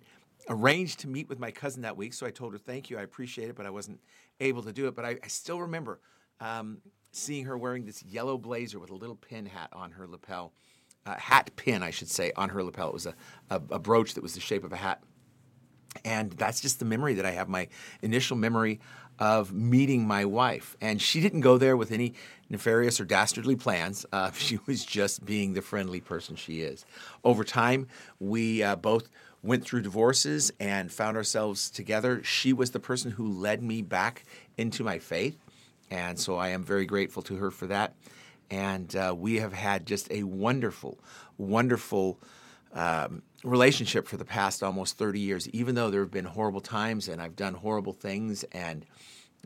arranged 0.48 1.00
to 1.00 1.08
meet 1.08 1.28
with 1.28 1.38
my 1.38 1.50
cousin 1.50 1.82
that 1.82 1.96
week, 1.96 2.14
so 2.14 2.26
I 2.26 2.30
told 2.30 2.52
her, 2.52 2.58
Thank 2.58 2.90
you, 2.90 2.98
I 2.98 3.02
appreciate 3.02 3.48
it, 3.48 3.56
but 3.56 3.66
I 3.66 3.70
wasn't 3.70 4.00
able 4.40 4.62
to 4.62 4.72
do 4.72 4.86
it. 4.86 4.94
But 4.94 5.04
I, 5.04 5.18
I 5.22 5.28
still 5.28 5.60
remember 5.60 6.00
um, 6.40 6.78
seeing 7.12 7.44
her 7.46 7.58
wearing 7.58 7.84
this 7.84 8.02
yellow 8.02 8.38
blazer 8.38 8.78
with 8.78 8.90
a 8.90 8.94
little 8.94 9.16
pin 9.16 9.46
hat 9.46 9.70
on 9.72 9.92
her 9.92 10.06
lapel. 10.06 10.52
Uh, 11.06 11.16
hat 11.16 11.50
pin, 11.56 11.82
I 11.82 11.90
should 11.90 12.10
say, 12.10 12.32
on 12.36 12.50
her 12.50 12.62
lapel. 12.62 12.88
It 12.88 12.94
was 12.94 13.06
a, 13.06 13.14
a, 13.50 13.62
a 13.70 13.78
brooch 13.78 14.14
that 14.14 14.22
was 14.22 14.34
the 14.34 14.40
shape 14.40 14.64
of 14.64 14.72
a 14.72 14.76
hat. 14.76 15.02
And 16.04 16.32
that's 16.32 16.60
just 16.60 16.78
the 16.78 16.84
memory 16.84 17.14
that 17.14 17.24
I 17.24 17.30
have, 17.30 17.48
my 17.48 17.68
initial 18.02 18.36
memory 18.36 18.80
of 19.18 19.52
meeting 19.52 20.06
my 20.06 20.24
wife. 20.24 20.76
And 20.80 21.00
she 21.00 21.20
didn't 21.20 21.40
go 21.40 21.58
there 21.58 21.76
with 21.76 21.92
any 21.92 22.14
nefarious 22.50 23.00
or 23.00 23.04
dastardly 23.04 23.56
plans. 23.56 24.06
Uh, 24.12 24.30
she 24.32 24.58
was 24.66 24.84
just 24.84 25.24
being 25.24 25.54
the 25.54 25.62
friendly 25.62 26.00
person 26.00 26.36
she 26.36 26.60
is. 26.60 26.84
Over 27.24 27.44
time, 27.44 27.88
we 28.20 28.62
uh, 28.62 28.76
both 28.76 29.08
went 29.42 29.64
through 29.64 29.82
divorces 29.82 30.52
and 30.58 30.90
found 30.90 31.16
ourselves 31.16 31.70
together. 31.70 32.22
She 32.24 32.52
was 32.52 32.72
the 32.72 32.80
person 32.80 33.12
who 33.12 33.28
led 33.28 33.62
me 33.62 33.82
back 33.82 34.24
into 34.56 34.82
my 34.82 34.98
faith. 34.98 35.38
And 35.90 36.18
so 36.18 36.36
I 36.36 36.48
am 36.48 36.64
very 36.64 36.86
grateful 36.86 37.22
to 37.24 37.36
her 37.36 37.50
for 37.50 37.66
that. 37.68 37.94
And 38.50 38.94
uh, 38.96 39.14
we 39.16 39.36
have 39.36 39.52
had 39.52 39.86
just 39.86 40.10
a 40.10 40.22
wonderful, 40.22 40.98
wonderful 41.36 42.18
um, 42.74 43.22
relationship 43.44 44.06
for 44.06 44.16
the 44.16 44.24
past 44.24 44.62
almost 44.62 44.98
30 44.98 45.20
years, 45.20 45.48
even 45.50 45.74
though 45.74 45.90
there 45.90 46.00
have 46.00 46.10
been 46.10 46.24
horrible 46.24 46.60
times 46.60 47.08
and 47.08 47.20
I've 47.20 47.36
done 47.36 47.54
horrible 47.54 47.92
things. 47.92 48.44
And, 48.52 48.84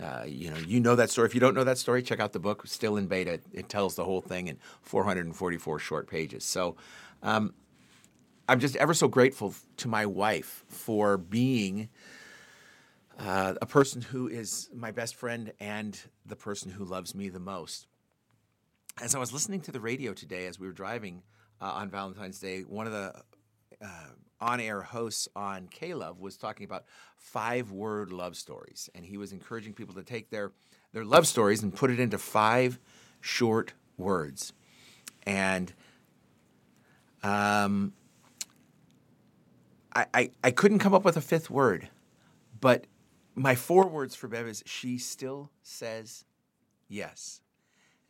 uh, 0.02 0.24
you 0.26 0.50
know, 0.50 0.56
you 0.58 0.80
know 0.80 0.96
that 0.96 1.10
story. 1.10 1.26
If 1.26 1.34
you 1.34 1.40
don't 1.40 1.54
know 1.54 1.64
that 1.64 1.78
story, 1.78 2.02
check 2.02 2.20
out 2.20 2.32
the 2.32 2.40
book, 2.40 2.66
still 2.66 2.96
in 2.96 3.06
beta. 3.06 3.40
It 3.52 3.68
tells 3.68 3.94
the 3.94 4.04
whole 4.04 4.20
thing 4.20 4.48
in 4.48 4.58
444 4.82 5.78
short 5.78 6.08
pages. 6.08 6.44
So 6.44 6.76
um, 7.22 7.54
I'm 8.48 8.60
just 8.60 8.76
ever 8.76 8.94
so 8.94 9.08
grateful 9.08 9.54
to 9.78 9.88
my 9.88 10.06
wife 10.06 10.64
for 10.68 11.16
being 11.16 11.88
uh, 13.18 13.54
a 13.60 13.66
person 13.66 14.02
who 14.02 14.26
is 14.28 14.68
my 14.74 14.90
best 14.90 15.14
friend 15.14 15.52
and 15.60 15.98
the 16.26 16.36
person 16.36 16.72
who 16.72 16.84
loves 16.84 17.14
me 17.14 17.28
the 17.28 17.40
most. 17.40 17.86
As 19.00 19.14
I 19.14 19.18
was 19.18 19.32
listening 19.32 19.60
to 19.62 19.72
the 19.72 19.80
radio 19.80 20.12
today 20.12 20.46
as 20.46 20.58
we 20.58 20.66
were 20.66 20.72
driving 20.72 21.22
uh, 21.62 21.66
on 21.66 21.88
Valentine's 21.88 22.40
Day, 22.40 22.62
one 22.62 22.86
of 22.86 22.92
the 22.92 23.14
uh, 23.80 24.08
on 24.40 24.60
air 24.60 24.82
hosts 24.82 25.28
on 25.36 25.68
K 25.68 25.94
Love 25.94 26.20
was 26.20 26.36
talking 26.36 26.64
about 26.64 26.84
five 27.16 27.70
word 27.70 28.12
love 28.12 28.36
stories. 28.36 28.90
And 28.94 29.06
he 29.06 29.16
was 29.16 29.32
encouraging 29.32 29.72
people 29.72 29.94
to 29.94 30.02
take 30.02 30.30
their, 30.30 30.50
their 30.92 31.04
love 31.04 31.26
stories 31.26 31.62
and 31.62 31.72
put 31.72 31.90
it 31.90 32.00
into 32.00 32.18
five 32.18 32.80
short 33.20 33.72
words. 33.96 34.52
And 35.24 35.72
um, 37.22 37.92
I, 39.94 40.06
I, 40.12 40.30
I 40.42 40.50
couldn't 40.50 40.80
come 40.80 40.94
up 40.94 41.04
with 41.04 41.16
a 41.16 41.20
fifth 41.20 41.48
word, 41.48 41.88
but 42.60 42.86
my 43.36 43.54
four 43.54 43.86
words 43.86 44.16
for 44.16 44.26
Bev 44.26 44.48
is 44.48 44.64
she 44.66 44.98
still 44.98 45.50
says 45.62 46.24
yes. 46.88 47.40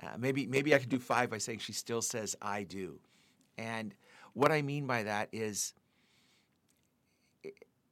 Uh, 0.02 0.16
maybe 0.18 0.47
maybe 0.47 0.75
I 0.75 0.78
could 0.78 0.88
do 0.88 0.99
five 0.99 1.28
by 1.30 1.38
saying 1.38 1.59
she 1.59 1.75
still 1.75 2.00
says 2.00 2.35
I 2.40 2.62
do. 2.62 2.99
And 3.59 3.94
what 4.35 4.52
I 4.52 4.62
mean 4.62 4.87
by 4.87 5.02
that 5.04 5.28
is 5.32 5.75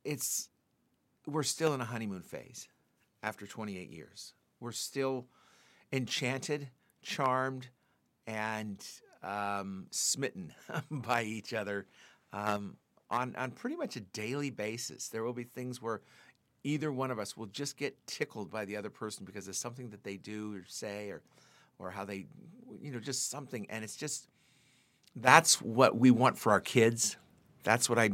it's 0.04 0.48
we're 1.26 1.42
still 1.42 1.74
in 1.74 1.80
a 1.80 1.84
honeymoon 1.84 2.22
phase 2.22 2.68
after 3.22 3.46
28 3.46 3.90
years. 3.90 4.34
We're 4.58 4.72
still 4.72 5.26
enchanted, 5.92 6.68
charmed, 7.02 7.68
and 8.26 8.84
um, 9.22 9.86
smitten 9.90 10.52
by 10.90 11.24
each 11.24 11.52
other 11.52 11.86
um, 12.32 12.76
on 13.10 13.34
on 13.36 13.50
pretty 13.50 13.76
much 13.76 13.96
a 13.96 14.00
daily 14.00 14.50
basis. 14.50 15.08
There 15.08 15.24
will 15.24 15.32
be 15.32 15.44
things 15.44 15.82
where 15.82 16.00
either 16.64 16.92
one 16.92 17.10
of 17.10 17.18
us 17.18 17.36
will 17.36 17.46
just 17.46 17.76
get 17.76 18.06
tickled 18.06 18.50
by 18.50 18.64
the 18.64 18.76
other 18.76 18.90
person 18.90 19.24
because 19.24 19.48
of 19.48 19.56
something 19.56 19.90
that 19.90 20.04
they 20.04 20.16
do 20.16 20.56
or 20.56 20.64
say 20.66 21.10
or 21.10 21.22
or 21.78 21.90
how 21.90 22.04
they 22.04 22.26
you 22.80 22.92
know 22.92 23.00
just 23.00 23.30
something 23.30 23.66
and 23.70 23.82
it's 23.82 23.96
just 23.96 24.28
that's 25.16 25.60
what 25.60 25.96
we 25.96 26.10
want 26.10 26.38
for 26.38 26.52
our 26.52 26.60
kids 26.60 27.16
that's 27.64 27.88
what 27.88 27.98
i 27.98 28.10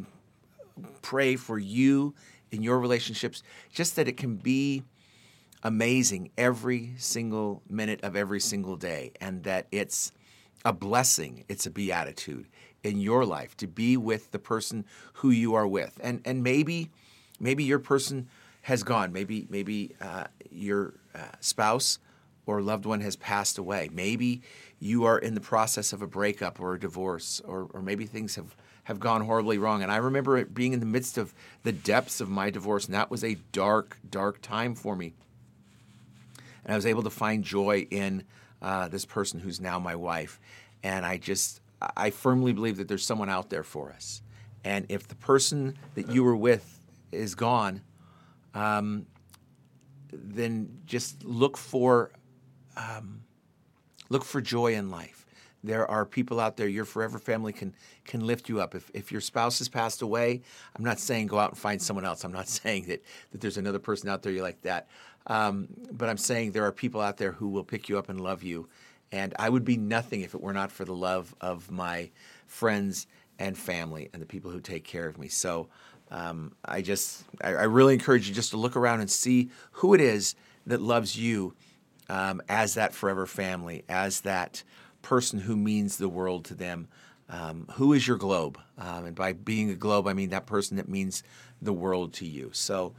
pray 1.02 1.36
for 1.36 1.58
you 1.58 2.14
in 2.50 2.62
your 2.62 2.78
relationships 2.78 3.42
just 3.72 3.96
that 3.96 4.08
it 4.08 4.16
can 4.16 4.36
be 4.36 4.82
amazing 5.62 6.30
every 6.36 6.92
single 6.96 7.62
minute 7.68 8.00
of 8.02 8.14
every 8.16 8.40
single 8.40 8.76
day 8.76 9.12
and 9.20 9.42
that 9.42 9.66
it's 9.70 10.12
a 10.64 10.72
blessing 10.72 11.44
it's 11.48 11.66
a 11.66 11.70
beatitude 11.70 12.46
in 12.82 13.00
your 13.00 13.24
life 13.24 13.56
to 13.56 13.66
be 13.66 13.96
with 13.96 14.30
the 14.30 14.38
person 14.38 14.84
who 15.14 15.30
you 15.30 15.54
are 15.54 15.66
with 15.66 15.98
and 16.02 16.20
and 16.24 16.42
maybe 16.42 16.90
maybe 17.40 17.64
your 17.64 17.78
person 17.78 18.28
has 18.62 18.82
gone. 18.82 19.12
Maybe 19.12 19.46
maybe 19.48 19.94
uh, 20.00 20.24
your 20.50 20.94
uh, 21.14 21.20
spouse 21.40 21.98
or 22.46 22.62
loved 22.62 22.86
one 22.86 23.00
has 23.00 23.16
passed 23.16 23.58
away. 23.58 23.90
Maybe 23.92 24.40
you 24.78 25.04
are 25.04 25.18
in 25.18 25.34
the 25.34 25.40
process 25.40 25.92
of 25.92 26.00
a 26.00 26.06
breakup 26.06 26.60
or 26.60 26.74
a 26.74 26.80
divorce, 26.80 27.42
or, 27.44 27.68
or 27.74 27.82
maybe 27.82 28.06
things 28.06 28.36
have, 28.36 28.56
have 28.84 29.00
gone 29.00 29.22
horribly 29.22 29.58
wrong. 29.58 29.82
And 29.82 29.90
I 29.90 29.96
remember 29.96 30.44
being 30.44 30.72
in 30.72 30.80
the 30.80 30.86
midst 30.86 31.18
of 31.18 31.34
the 31.64 31.72
depths 31.72 32.20
of 32.20 32.28
my 32.28 32.50
divorce, 32.50 32.86
and 32.86 32.94
that 32.94 33.10
was 33.10 33.24
a 33.24 33.36
dark, 33.52 33.98
dark 34.08 34.40
time 34.40 34.74
for 34.74 34.94
me. 34.94 35.12
And 36.64 36.72
I 36.72 36.76
was 36.76 36.86
able 36.86 37.02
to 37.02 37.10
find 37.10 37.42
joy 37.44 37.86
in 37.90 38.24
uh, 38.62 38.88
this 38.88 39.04
person 39.04 39.40
who's 39.40 39.60
now 39.60 39.78
my 39.78 39.96
wife. 39.96 40.40
And 40.82 41.04
I 41.04 41.18
just, 41.18 41.60
I 41.96 42.10
firmly 42.10 42.52
believe 42.52 42.76
that 42.76 42.86
there's 42.86 43.04
someone 43.04 43.28
out 43.28 43.50
there 43.50 43.64
for 43.64 43.90
us. 43.90 44.22
And 44.64 44.86
if 44.88 45.08
the 45.08 45.14
person 45.16 45.76
that 45.94 46.10
you 46.10 46.24
were 46.24 46.36
with 46.36 46.80
is 47.12 47.34
gone, 47.34 47.82
um, 48.54 49.06
then 50.12 50.80
just 50.86 51.24
look 51.24 51.56
for 51.56 52.10
um, 52.76 53.22
look 54.08 54.24
for 54.24 54.40
joy 54.40 54.74
in 54.74 54.90
life. 54.90 55.26
There 55.64 55.90
are 55.90 56.06
people 56.06 56.38
out 56.38 56.56
there. 56.56 56.68
Your 56.68 56.84
forever 56.84 57.18
family 57.18 57.52
can 57.52 57.74
can 58.04 58.24
lift 58.24 58.48
you 58.48 58.60
up. 58.60 58.74
If 58.74 58.90
if 58.94 59.10
your 59.10 59.20
spouse 59.20 59.58
has 59.58 59.68
passed 59.68 60.00
away, 60.02 60.42
I'm 60.76 60.84
not 60.84 61.00
saying 61.00 61.26
go 61.26 61.38
out 61.38 61.50
and 61.50 61.58
find 61.58 61.82
someone 61.82 62.04
else. 62.04 62.24
I'm 62.24 62.32
not 62.32 62.48
saying 62.60 62.86
that 62.86 63.02
that 63.32 63.40
there's 63.40 63.56
another 63.56 63.78
person 63.80 64.08
out 64.08 64.22
there 64.22 64.32
you 64.32 64.42
like 64.42 64.62
that. 64.62 64.88
Um, 65.26 65.68
but 65.90 66.08
I'm 66.08 66.18
saying 66.18 66.52
there 66.52 66.64
are 66.64 66.72
people 66.72 67.00
out 67.00 67.16
there 67.16 67.32
who 67.32 67.48
will 67.48 67.64
pick 67.64 67.88
you 67.88 67.98
up 67.98 68.08
and 68.08 68.20
love 68.20 68.42
you. 68.42 68.68
And 69.12 69.34
I 69.38 69.48
would 69.48 69.64
be 69.64 69.76
nothing 69.76 70.20
if 70.22 70.34
it 70.34 70.40
were 70.40 70.52
not 70.52 70.70
for 70.70 70.84
the 70.84 70.94
love 70.94 71.34
of 71.40 71.70
my 71.70 72.10
friends 72.46 73.06
and 73.38 73.56
family 73.56 74.08
and 74.12 74.22
the 74.22 74.26
people 74.26 74.50
who 74.50 74.60
take 74.60 74.84
care 74.84 75.06
of 75.06 75.18
me. 75.18 75.28
So 75.28 75.68
um, 76.10 76.52
I 76.64 76.82
just, 76.82 77.24
I, 77.42 77.48
I, 77.50 77.62
really 77.64 77.94
encourage 77.94 78.28
you 78.28 78.34
just 78.34 78.50
to 78.50 78.56
look 78.56 78.76
around 78.76 79.00
and 79.00 79.10
see 79.10 79.50
who 79.72 79.94
it 79.94 80.00
is 80.00 80.36
that 80.66 80.80
loves 80.80 81.16
you 81.16 81.54
um, 82.08 82.42
as 82.48 82.74
that 82.74 82.94
forever 82.94 83.26
family, 83.26 83.84
as 83.88 84.22
that 84.22 84.62
person 85.02 85.40
who 85.40 85.56
means 85.56 85.98
the 85.98 86.08
world 86.08 86.44
to 86.46 86.54
them. 86.54 86.88
Um, 87.28 87.66
who 87.72 87.92
is 87.92 88.06
your 88.06 88.16
globe? 88.16 88.58
Um, 88.78 89.06
and 89.06 89.14
by 89.16 89.32
being 89.32 89.70
a 89.70 89.74
globe, 89.74 90.06
I 90.06 90.12
mean 90.12 90.30
that 90.30 90.46
person 90.46 90.76
that 90.76 90.88
means 90.88 91.22
the 91.60 91.72
world 91.72 92.12
to 92.14 92.26
you. 92.26 92.50
So 92.52 92.94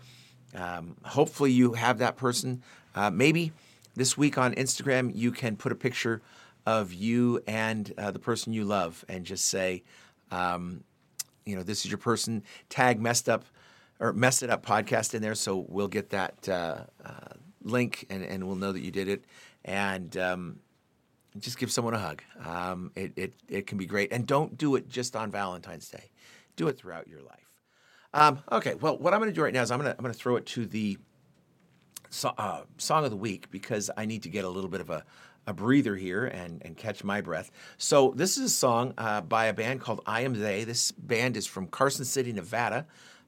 um, 0.55 0.97
hopefully 1.03 1.51
you 1.51 1.73
have 1.73 1.99
that 1.99 2.17
person. 2.17 2.61
Uh, 2.93 3.09
maybe 3.09 3.53
this 3.95 4.17
week 4.17 4.37
on 4.37 4.53
Instagram, 4.55 5.11
you 5.15 5.31
can 5.31 5.55
put 5.55 5.71
a 5.71 5.75
picture 5.75 6.21
of 6.65 6.93
you 6.93 7.41
and 7.47 7.93
uh, 7.97 8.11
the 8.11 8.19
person 8.19 8.51
you 8.51 8.65
love 8.65 9.05
and 9.07 9.25
just 9.25 9.45
say, 9.45 9.83
um, 10.31 10.83
you 11.45 11.55
know, 11.55 11.63
this 11.63 11.85
is 11.85 11.91
your 11.91 11.97
person. 11.97 12.43
Tag 12.69 12.99
messed 12.99 13.29
up 13.29 13.45
or 13.99 14.13
messed 14.13 14.43
it 14.43 14.49
up 14.49 14.65
podcast 14.65 15.13
in 15.13 15.21
there, 15.21 15.33
so 15.33 15.65
we'll 15.69 15.87
get 15.87 16.09
that 16.09 16.49
uh, 16.49 16.81
uh, 17.03 17.33
link 17.67 18.05
and, 18.09 18.23
and 18.23 18.45
we'll 18.45 18.55
know 18.55 18.71
that 18.71 18.81
you 18.81 18.91
did 18.91 19.07
it. 19.07 19.25
And 19.65 20.15
um, 20.17 20.59
just 21.39 21.57
give 21.57 21.71
someone 21.71 21.93
a 21.93 21.99
hug. 21.99 22.21
Um, 22.43 22.91
it, 22.95 23.13
it, 23.15 23.33
it 23.47 23.67
can 23.67 23.77
be 23.77 23.85
great. 23.85 24.11
And 24.11 24.25
don't 24.25 24.57
do 24.57 24.75
it 24.75 24.89
just 24.89 25.15
on 25.15 25.31
Valentine's 25.31 25.89
Day. 25.89 26.11
Do 26.55 26.67
it 26.67 26.77
throughout 26.77 27.07
your 27.07 27.21
life. 27.21 27.61
Um, 28.13 28.39
okay, 28.51 28.75
well, 28.75 28.97
what 28.97 29.13
I'm 29.13 29.19
going 29.19 29.29
to 29.29 29.35
do 29.35 29.43
right 29.43 29.53
now 29.53 29.61
is 29.61 29.69
I'm 29.69 29.79
going 29.79 29.91
to 29.91 29.97
I'm 29.97 30.05
to 30.05 30.13
throw 30.13 30.37
it 30.37 30.45
to 30.47 30.65
the 30.65 30.97
so, 32.09 32.33
uh, 32.37 32.61
song 32.77 33.03
of 33.03 33.11
the 33.11 33.17
week 33.17 33.51
because 33.51 33.91
I 33.97 34.05
need 34.05 34.23
to 34.23 34.29
get 34.29 34.45
a 34.45 34.49
little 34.49 34.69
bit 34.69 34.81
of 34.81 34.89
a 34.89 35.03
a 35.47 35.53
breather 35.53 35.95
here 35.95 36.25
and, 36.25 36.61
and 36.63 36.75
catch 36.75 37.03
my 37.05 37.21
breath. 37.21 37.49
So, 37.77 38.13
this 38.15 38.37
is 38.37 38.43
a 38.43 38.53
song 38.53 38.93
uh, 38.97 39.21
by 39.21 39.45
a 39.45 39.53
band 39.53 39.79
called 39.79 40.01
I 40.05 40.21
Am 40.21 40.33
They. 40.33 40.65
This 40.65 40.91
band 40.91 41.37
is 41.37 41.47
from 41.47 41.67
Carson 41.67 42.03
City, 42.03 42.33
Nevada. 42.33 42.85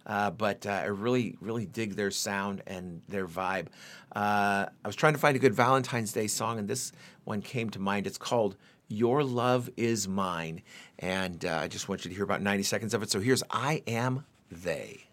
Uh, 0.10 0.32
but 0.32 0.66
uh, 0.66 0.72
I 0.72 0.86
really, 0.86 1.38
really 1.40 1.68
dig 1.68 1.96
their 1.96 2.10
sound 2.10 2.64
and 2.66 3.04
their 3.08 3.28
vibe. 3.28 3.68
Uh, 4.16 4.66
I 4.84 4.88
was 4.88 4.96
trying 4.96 5.14
to 5.14 5.20
find 5.20 5.36
a 5.36 5.40
good 5.40 5.54
Valentine's 5.54 6.12
Day 6.12 6.26
song, 6.26 6.58
and 6.58 6.68
this 6.68 6.92
one 7.26 7.44
came 7.44 7.70
to 7.70 7.80
mind. 7.80 8.08
It's 8.08 8.18
called 8.18 8.58
Your 8.88 9.24
Love 9.24 9.70
Is 9.78 10.08
Mine. 10.08 10.64
And 10.98 11.46
uh, 11.46 11.60
I 11.62 11.68
just 11.68 11.88
want 11.88 12.06
you 12.06 12.10
to 12.10 12.16
hear 12.16 12.24
about 12.24 12.42
90 12.42 12.64
seconds 12.64 12.96
of 12.96 13.04
it. 13.04 13.12
So 13.12 13.20
here's 13.20 13.44
I 13.52 13.84
Am 13.86 14.26
They. 14.52 15.09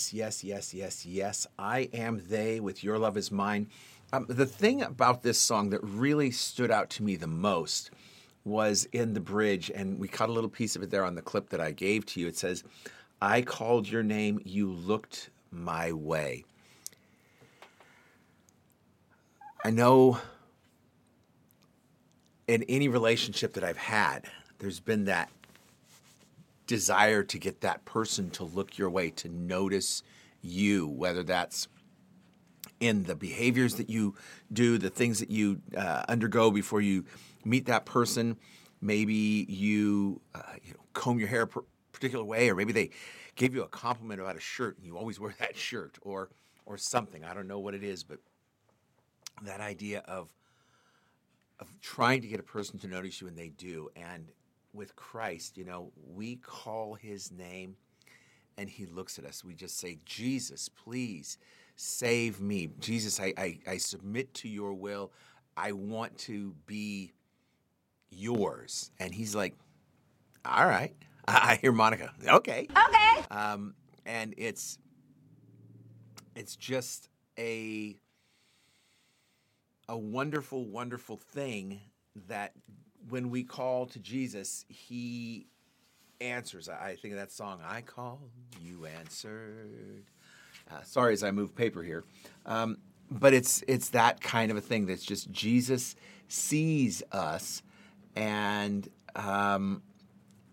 Yes, 0.00 0.14
yes, 0.14 0.42
yes, 0.42 0.72
yes, 0.72 1.04
yes. 1.04 1.46
I 1.58 1.90
am 1.92 2.22
they 2.26 2.58
with 2.58 2.82
your 2.82 2.98
love 2.98 3.18
is 3.18 3.30
mine. 3.30 3.66
Um, 4.14 4.24
the 4.28 4.46
thing 4.46 4.80
about 4.80 5.22
this 5.22 5.38
song 5.38 5.68
that 5.70 5.80
really 5.82 6.30
stood 6.30 6.70
out 6.70 6.88
to 6.90 7.02
me 7.02 7.16
the 7.16 7.26
most 7.26 7.90
was 8.42 8.88
in 8.92 9.12
the 9.12 9.20
bridge, 9.20 9.70
and 9.74 9.98
we 9.98 10.08
caught 10.08 10.30
a 10.30 10.32
little 10.32 10.48
piece 10.48 10.74
of 10.74 10.82
it 10.82 10.90
there 10.90 11.04
on 11.04 11.16
the 11.16 11.22
clip 11.22 11.50
that 11.50 11.60
I 11.60 11.72
gave 11.72 12.06
to 12.06 12.20
you. 12.20 12.26
It 12.26 12.36
says, 12.36 12.64
I 13.20 13.42
called 13.42 13.88
your 13.88 14.02
name, 14.02 14.40
you 14.44 14.70
looked 14.70 15.28
my 15.52 15.92
way. 15.92 16.44
I 19.62 19.70
know 19.70 20.18
in 22.48 22.62
any 22.70 22.88
relationship 22.88 23.52
that 23.52 23.64
I've 23.64 23.76
had, 23.76 24.24
there's 24.60 24.80
been 24.80 25.04
that 25.04 25.28
desire 26.70 27.24
to 27.24 27.36
get 27.36 27.62
that 27.62 27.84
person 27.84 28.30
to 28.30 28.44
look 28.44 28.78
your 28.78 28.88
way, 28.88 29.10
to 29.10 29.28
notice 29.28 30.04
you, 30.40 30.86
whether 30.86 31.24
that's 31.24 31.66
in 32.78 33.02
the 33.02 33.16
behaviors 33.16 33.74
that 33.74 33.90
you 33.90 34.14
do, 34.52 34.78
the 34.78 34.88
things 34.88 35.18
that 35.18 35.32
you 35.32 35.60
uh, 35.76 36.04
undergo 36.08 36.48
before 36.52 36.80
you 36.80 37.04
meet 37.44 37.66
that 37.66 37.84
person. 37.86 38.36
Maybe 38.80 39.44
you, 39.48 40.20
uh, 40.32 40.42
you 40.62 40.74
know, 40.74 40.80
comb 40.92 41.18
your 41.18 41.26
hair 41.26 41.42
a 41.42 41.48
particular 41.92 42.24
way, 42.24 42.48
or 42.48 42.54
maybe 42.54 42.72
they 42.72 42.90
gave 43.34 43.52
you 43.52 43.64
a 43.64 43.68
compliment 43.68 44.20
about 44.20 44.36
a 44.36 44.40
shirt 44.40 44.76
and 44.76 44.86
you 44.86 44.96
always 44.96 45.18
wear 45.18 45.34
that 45.40 45.56
shirt, 45.56 45.98
or 46.02 46.30
or 46.66 46.78
something. 46.78 47.24
I 47.24 47.34
don't 47.34 47.48
know 47.48 47.58
what 47.58 47.74
it 47.74 47.82
is, 47.82 48.04
but 48.04 48.20
that 49.42 49.60
idea 49.60 50.04
of 50.06 50.32
of 51.58 51.66
trying 51.80 52.22
to 52.22 52.28
get 52.28 52.38
a 52.38 52.44
person 52.44 52.78
to 52.78 52.86
notice 52.86 53.20
you 53.20 53.26
and 53.26 53.36
they 53.36 53.48
do. 53.48 53.90
And 53.96 54.28
with 54.72 54.96
Christ, 54.96 55.56
you 55.56 55.64
know, 55.64 55.92
we 56.14 56.36
call 56.36 56.94
his 56.94 57.30
name 57.30 57.76
and 58.56 58.68
he 58.68 58.86
looks 58.86 59.18
at 59.18 59.24
us. 59.24 59.44
We 59.44 59.54
just 59.54 59.78
say, 59.78 59.98
Jesus, 60.04 60.68
please 60.68 61.38
save 61.76 62.40
me. 62.40 62.68
Jesus, 62.78 63.20
I, 63.20 63.32
I, 63.36 63.58
I 63.66 63.76
submit 63.78 64.34
to 64.34 64.48
your 64.48 64.74
will. 64.74 65.12
I 65.56 65.72
want 65.72 66.16
to 66.18 66.54
be 66.66 67.12
yours. 68.10 68.90
And 68.98 69.14
he's 69.14 69.34
like, 69.34 69.54
all 70.44 70.66
right. 70.66 70.94
I 71.28 71.58
hear 71.60 71.72
Monica. 71.72 72.12
Okay. 72.26 72.66
Okay. 72.70 73.24
Um, 73.30 73.74
and 74.06 74.34
it's 74.36 74.78
it's 76.34 76.56
just 76.56 77.08
a 77.38 77.96
a 79.88 79.96
wonderful, 79.96 80.64
wonderful 80.64 81.16
thing 81.16 81.80
that 82.28 82.52
when 83.10 83.30
we 83.30 83.42
call 83.42 83.86
to 83.86 83.98
Jesus, 83.98 84.64
He 84.68 85.46
answers. 86.20 86.68
I 86.68 86.96
think 87.00 87.12
of 87.12 87.20
that 87.20 87.32
song, 87.32 87.60
"I 87.66 87.80
called, 87.82 88.30
you 88.62 88.86
answered." 88.86 90.04
Uh, 90.70 90.82
sorry, 90.82 91.12
as 91.12 91.24
I 91.24 91.30
move 91.30 91.54
paper 91.54 91.82
here, 91.82 92.04
um, 92.46 92.78
but 93.10 93.34
it's 93.34 93.62
it's 93.66 93.90
that 93.90 94.20
kind 94.20 94.50
of 94.50 94.56
a 94.56 94.60
thing 94.60 94.86
that's 94.86 95.04
just 95.04 95.30
Jesus 95.30 95.96
sees 96.28 97.02
us, 97.12 97.62
and 98.14 98.88
um, 99.16 99.82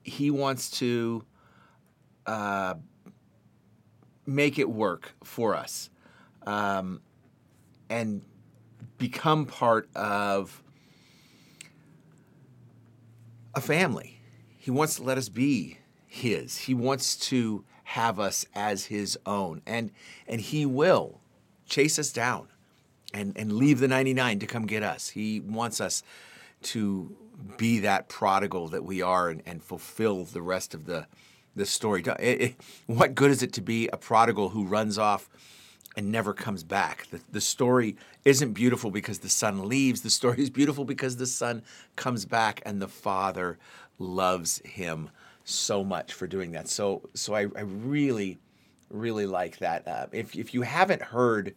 He 0.03 0.31
wants 0.31 0.71
to 0.79 1.23
uh, 2.25 2.75
make 4.25 4.57
it 4.57 4.69
work 4.69 5.13
for 5.23 5.55
us, 5.55 5.89
um, 6.45 7.01
and 7.89 8.21
become 8.97 9.45
part 9.45 9.89
of 9.95 10.63
a 13.57 13.61
family. 13.61 14.19
He 14.57 14.71
wants 14.71 14.95
to 14.97 15.03
let 15.03 15.17
us 15.17 15.29
be 15.29 15.79
his. 16.05 16.57
He 16.59 16.73
wants 16.73 17.15
to 17.29 17.63
have 17.83 18.19
us 18.19 18.45
as 18.53 18.85
his 18.85 19.17
own. 19.25 19.61
And 19.65 19.91
and 20.27 20.39
he 20.39 20.65
will 20.65 21.19
chase 21.67 21.97
us 21.99 22.11
down 22.13 22.47
and, 23.13 23.33
and 23.37 23.53
leave 23.53 23.79
the 23.79 23.87
99 23.87 24.39
to 24.39 24.45
come 24.45 24.65
get 24.65 24.83
us. 24.83 25.09
He 25.09 25.39
wants 25.39 25.81
us 25.81 26.03
to 26.63 27.15
be 27.57 27.79
that 27.79 28.07
prodigal 28.09 28.67
that 28.69 28.83
we 28.83 29.01
are 29.01 29.29
and, 29.29 29.41
and 29.45 29.63
fulfill 29.63 30.23
the 30.23 30.41
rest 30.41 30.73
of 30.73 30.85
the 30.85 31.07
the 31.55 31.65
story. 31.65 32.03
It- 32.19 32.41
it- 32.41 32.55
what 32.85 33.15
good 33.15 33.31
is 33.31 33.41
it 33.41 33.51
to 33.53 33.61
be 33.61 33.87
a 33.87 33.97
prodigal 33.97 34.49
who 34.49 34.65
runs 34.65 34.97
off 34.99 35.27
and 35.97 36.11
never 36.11 36.31
comes 36.31 36.63
back. 36.63 37.07
The, 37.09 37.19
the 37.31 37.41
story 37.41 37.97
isn't 38.23 38.53
beautiful 38.53 38.91
because 38.91 39.19
the 39.19 39.29
son 39.29 39.67
leaves. 39.67 40.01
The 40.01 40.11
story 40.11 40.41
is 40.41 40.51
beautiful 40.51 40.85
because 40.85 41.17
the 41.17 41.25
son 41.25 41.63
comes 41.95 42.23
back 42.23 42.61
and 42.65 42.79
the 42.79 42.87
father 42.87 43.57
loves 43.97 44.59
him 44.59 45.09
so 45.43 45.83
much 45.83 46.13
for 46.13 46.27
doing 46.27 46.51
that. 46.51 46.69
So, 46.69 47.09
so 47.15 47.33
I, 47.33 47.41
I 47.41 47.61
really, 47.61 48.37
really 48.91 49.25
like 49.25 49.57
that. 49.57 49.87
Uh, 49.87 50.05
if, 50.11 50.35
if 50.35 50.53
you 50.53 50.61
haven't 50.61 51.01
heard 51.01 51.55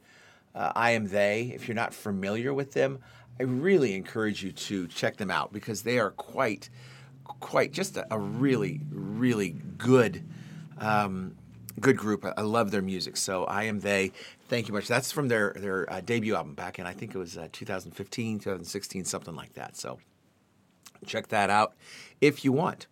uh, 0.55 0.72
I 0.74 0.92
Am 0.92 1.09
They, 1.09 1.53
if 1.55 1.68
you're 1.68 1.74
not 1.74 1.92
familiar 1.92 2.55
with 2.55 2.72
them, 2.72 2.98
I 3.38 3.42
really 3.42 3.94
encourage 3.94 4.42
you 4.42 4.53
to 4.53 4.87
check 4.88 5.18
them 5.18 5.31
out 5.31 5.53
because 5.53 5.83
they 5.83 5.98
are 5.98 6.11
quite, 6.12 6.70
quite 7.24 7.72
just 7.72 7.96
a, 7.98 8.07
a 8.11 8.18
really, 8.18 8.81
really 8.90 9.57
good 9.76 10.24
um, 10.79 11.37
good 11.80 11.96
group. 11.96 12.24
I- 12.24 12.42
love 12.42 12.70
their 12.70 12.82
music. 12.82 13.16
So 13.16 13.44
I 13.44 13.64
am 13.64 13.80
they. 13.80 14.12
Thank 14.48 14.68
you 14.68 14.74
much. 14.74 14.88
That's 14.88 15.12
from 15.12 15.28
their 15.28 15.54
their 15.56 15.90
uh, 15.92 16.00
debut 16.00 16.34
album 16.34 16.54
back 16.54 16.78
in 16.78 16.86
I 16.86 16.92
think 16.92 17.14
it 17.14 17.18
was 17.18 17.38
uh, 17.38 17.48
2015, 17.52 18.40
2016, 18.40 19.04
something 19.04 19.36
like 19.36 19.54
that. 19.54 19.76
So 19.76 19.98
check 21.06 21.28
that 21.28 21.50
out 21.50 21.74
if 22.20 22.44
you 22.44 22.52
want. 22.52 22.86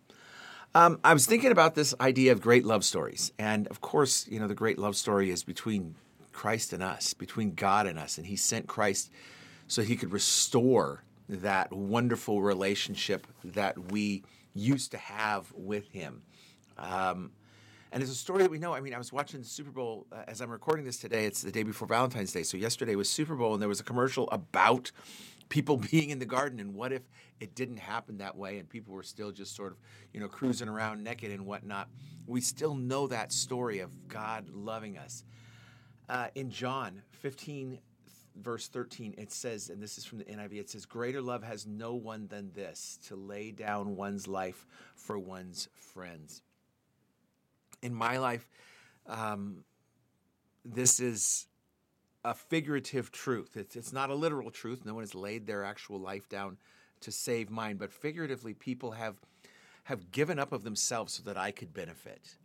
Um, 0.75 0.99
I 1.03 1.13
was 1.13 1.25
thinking 1.25 1.51
about 1.51 1.75
this 1.75 1.95
idea 1.99 2.31
of 2.31 2.41
great 2.41 2.63
love 2.63 2.83
stories, 2.85 3.31
and 3.39 3.67
of 3.67 3.81
course, 3.81 4.27
you 4.27 4.39
know 4.39 4.47
the 4.47 4.53
great 4.53 4.77
love 4.77 4.95
story 4.95 5.31
is 5.31 5.43
between 5.43 5.95
Christ 6.31 6.73
and 6.73 6.83
us, 6.83 7.13
between 7.13 7.55
God 7.55 7.87
and 7.87 7.97
us, 7.97 8.17
and 8.17 8.27
He 8.27 8.35
sent 8.35 8.67
Christ 8.67 9.09
so 9.67 9.81
He 9.81 9.95
could 9.95 10.13
restore 10.13 11.03
that 11.27 11.73
wonderful 11.73 12.41
relationship 12.41 13.25
that 13.43 13.91
we 13.91 14.23
used 14.53 14.91
to 14.91 14.97
have 14.97 15.51
with 15.55 15.89
Him. 15.89 16.21
Um, 16.77 17.31
and 17.91 18.03
it's 18.03 18.11
a 18.11 18.15
story 18.15 18.43
that 18.43 18.51
we 18.51 18.59
know. 18.59 18.73
I 18.73 18.81
mean, 18.81 18.93
I 18.93 18.97
was 18.97 19.11
watching 19.11 19.39
the 19.39 19.47
Super 19.47 19.71
Bowl 19.71 20.05
uh, 20.11 20.23
as 20.27 20.41
I'm 20.41 20.51
recording 20.51 20.85
this 20.85 20.97
today. 20.97 21.25
It's 21.25 21.41
the 21.41 21.51
day 21.51 21.63
before 21.63 21.87
Valentine's 21.87 22.31
Day. 22.31 22.43
So 22.43 22.57
yesterday 22.57 22.95
was 22.95 23.09
Super 23.09 23.35
Bowl, 23.35 23.53
and 23.53 23.61
there 23.61 23.69
was 23.69 23.79
a 23.79 23.83
commercial 23.83 24.29
about 24.31 24.91
people 25.49 25.77
being 25.91 26.11
in 26.11 26.19
the 26.19 26.25
garden 26.25 26.59
and 26.59 26.75
what 26.75 26.93
if 26.93 27.01
it 27.39 27.55
didn't 27.55 27.77
happen 27.77 28.17
that 28.17 28.35
way 28.35 28.59
and 28.59 28.69
people 28.69 28.93
were 28.93 29.03
still 29.03 29.31
just 29.31 29.55
sort 29.55 29.71
of, 29.71 29.79
you 30.13 30.19
know, 30.19 30.27
cruising 30.27 30.69
around 30.69 31.03
naked 31.03 31.31
and 31.31 31.45
whatnot. 31.45 31.89
We 32.27 32.41
still 32.41 32.75
know 32.75 33.07
that 33.07 33.31
story 33.31 33.79
of 33.79 34.07
God 34.07 34.49
loving 34.49 34.97
us. 34.97 35.23
Uh, 36.07 36.27
in 36.35 36.51
John 36.51 37.01
15, 37.11 37.79
verse 38.35 38.67
13, 38.67 39.15
it 39.17 39.31
says, 39.31 39.69
and 39.69 39.81
this 39.81 39.97
is 39.97 40.05
from 40.05 40.19
the 40.19 40.25
NIV, 40.25 40.53
it 40.59 40.69
says, 40.69 40.85
Greater 40.85 41.21
love 41.21 41.43
has 41.43 41.65
no 41.65 41.93
one 41.93 42.27
than 42.27 42.51
this, 42.53 42.99
to 43.07 43.15
lay 43.15 43.51
down 43.51 43.95
one's 43.95 44.27
life 44.27 44.67
for 44.95 45.17
one's 45.17 45.69
friends 45.75 46.43
in 47.81 47.93
my 47.93 48.17
life, 48.17 48.47
um, 49.07 49.63
this 50.65 50.99
is 50.99 51.47
a 52.23 52.33
figurative 52.33 53.11
truth. 53.11 53.55
It's, 53.55 53.75
it's 53.75 53.93
not 53.93 54.09
a 54.09 54.15
literal 54.15 54.51
truth. 54.51 54.85
No 54.85 54.93
one 54.93 55.03
has 55.03 55.15
laid 55.15 55.47
their 55.47 55.63
actual 55.63 55.99
life 55.99 56.27
down 56.29 56.57
to 57.01 57.11
save 57.11 57.49
mine, 57.49 57.77
but 57.77 57.93
figuratively, 57.93 58.53
people 58.53 58.91
have 58.91 59.15
have 59.83 60.11
given 60.11 60.37
up 60.37 60.51
of 60.51 60.63
themselves 60.63 61.13
so 61.13 61.23
that 61.23 61.35
I 61.37 61.49
could 61.49 61.73
benefit. 61.73 62.35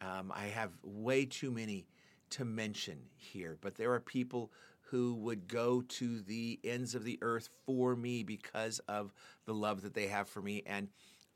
Um, 0.00 0.32
I 0.34 0.44
have 0.44 0.70
way 0.82 1.26
too 1.26 1.50
many 1.50 1.86
to 2.30 2.46
mention 2.46 2.96
here, 3.16 3.58
but 3.60 3.74
there 3.74 3.92
are 3.92 4.00
people 4.00 4.50
who 4.90 5.14
would 5.16 5.46
go 5.46 5.82
to 5.82 6.20
the 6.22 6.58
ends 6.64 6.94
of 6.94 7.04
the 7.04 7.18
earth 7.20 7.50
for 7.66 7.94
me 7.94 8.22
because 8.22 8.78
of 8.88 9.12
the 9.44 9.52
love 9.52 9.82
that 9.82 9.92
they 9.92 10.06
have 10.06 10.28
for 10.28 10.40
me. 10.40 10.62
And 10.64 10.88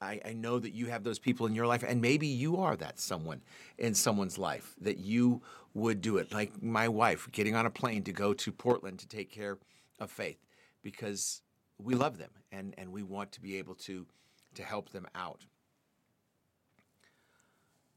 I, 0.05 0.21
I 0.25 0.33
know 0.35 0.59
that 0.59 0.75
you 0.75 0.87
have 0.87 1.03
those 1.03 1.19
people 1.19 1.47
in 1.47 1.55
your 1.55 1.67
life, 1.67 1.83
and 1.87 2.01
maybe 2.01 2.27
you 2.27 2.59
are 2.59 2.77
that 2.77 3.01
someone 3.01 3.40
in 3.79 3.95
someone's 3.95 4.38
life 4.38 4.75
that 4.81 4.99
you 4.99 5.43
would 5.73 6.01
do 6.01 6.19
it. 6.19 6.33
Like 6.33 6.62
my 6.62 6.88
wife 6.88 7.29
getting 7.33 7.57
on 7.57 7.67
a 7.67 7.71
plane 7.71 8.03
to 8.05 8.12
go 8.12 8.35
to 8.35 8.53
Portland 8.53 8.99
to 9.01 9.09
take 9.09 9.31
care 9.31 9.59
of 9.99 10.11
Faith 10.11 10.38
because 10.83 11.43
we 11.79 11.95
love 11.95 12.19
them 12.19 12.31
and, 12.53 12.75
and 12.79 12.93
we 12.93 13.03
want 13.03 13.33
to 13.33 13.40
be 13.40 13.57
able 13.57 13.75
to, 13.75 14.07
to 14.55 14.62
help 14.62 14.90
them 14.90 15.07
out. 15.14 15.45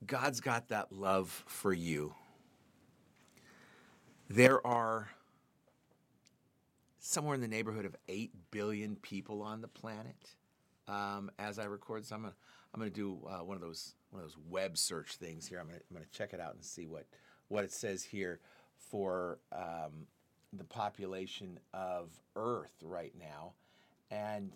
God's 0.06 0.40
got 0.40 0.70
that 0.70 0.92
love 0.92 1.44
for 1.48 1.74
you. 1.74 2.14
There 4.30 4.66
are 4.66 5.10
somewhere 7.00 7.36
in 7.36 7.42
the 7.42 7.48
neighborhood 7.48 7.86
of 7.86 7.96
8 8.08 8.32
billion 8.52 8.96
people 8.98 9.42
on 9.42 9.62
the 9.62 9.68
planet 9.68 10.36
um, 10.88 11.32
as 11.40 11.60
I 11.60 11.66
record. 11.66 12.06
So 12.06 12.16
I'm 12.16 12.22
gonna 12.22 12.34
I'm 12.74 12.80
gonna 12.80 12.90
do 12.90 13.20
uh, 13.28 13.44
one 13.44 13.56
of 13.56 13.62
those 13.62 13.96
one 14.12 14.22
of 14.22 14.30
those 14.30 14.38
web 14.50 14.78
search 14.78 15.16
things 15.16 15.48
here. 15.48 15.60
I'm 15.60 15.68
gonna 15.68 15.80
I'm 15.90 15.96
gonna 15.96 16.08
check 16.12 16.34
it 16.34 16.40
out 16.40 16.54
and 16.54 16.64
see 16.64 16.88
what 16.88 17.06
what 17.48 17.64
it 17.64 17.72
says 17.72 18.04
here 18.04 18.40
for 18.78 19.40
um, 19.52 20.08
the 20.54 20.64
population 20.64 21.60
of 21.74 22.10
Earth 22.36 22.74
right 22.84 23.14
now, 23.20 23.54
and 24.12 24.52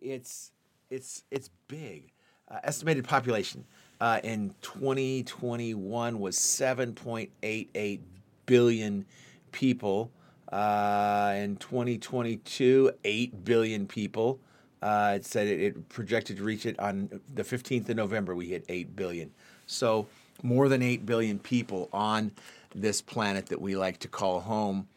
it's 0.00 0.52
it's 0.90 1.24
it's 1.30 1.50
big. 1.68 2.12
Uh, 2.48 2.58
estimated 2.64 3.04
population 3.04 3.64
uh, 4.00 4.18
in 4.24 4.52
2021 4.60 6.18
was 6.18 6.36
7.88 6.36 8.00
billion 8.46 9.06
people. 9.52 10.10
Uh, 10.50 11.32
in 11.36 11.54
2022, 11.54 12.90
8 13.04 13.44
billion 13.44 13.86
people. 13.86 14.40
Uh, 14.82 15.14
it 15.16 15.26
said 15.26 15.46
it, 15.46 15.60
it, 15.60 15.88
projected 15.88 16.38
to 16.38 16.42
reach 16.42 16.64
it 16.64 16.78
on 16.78 17.20
the 17.34 17.42
15th 17.42 17.88
of 17.88 17.96
November. 17.96 18.34
We 18.34 18.46
hit 18.46 18.64
8 18.68 18.96
billion. 18.96 19.30
So, 19.66 20.06
more 20.42 20.68
than 20.68 20.82
8 20.82 21.04
billion 21.04 21.38
people 21.38 21.88
on 21.92 22.32
this 22.74 23.02
planet 23.02 23.46
that 23.46 23.60
we 23.60 23.76
like 23.76 23.98
to 23.98 24.08
call 24.08 24.40
home. 24.40 24.88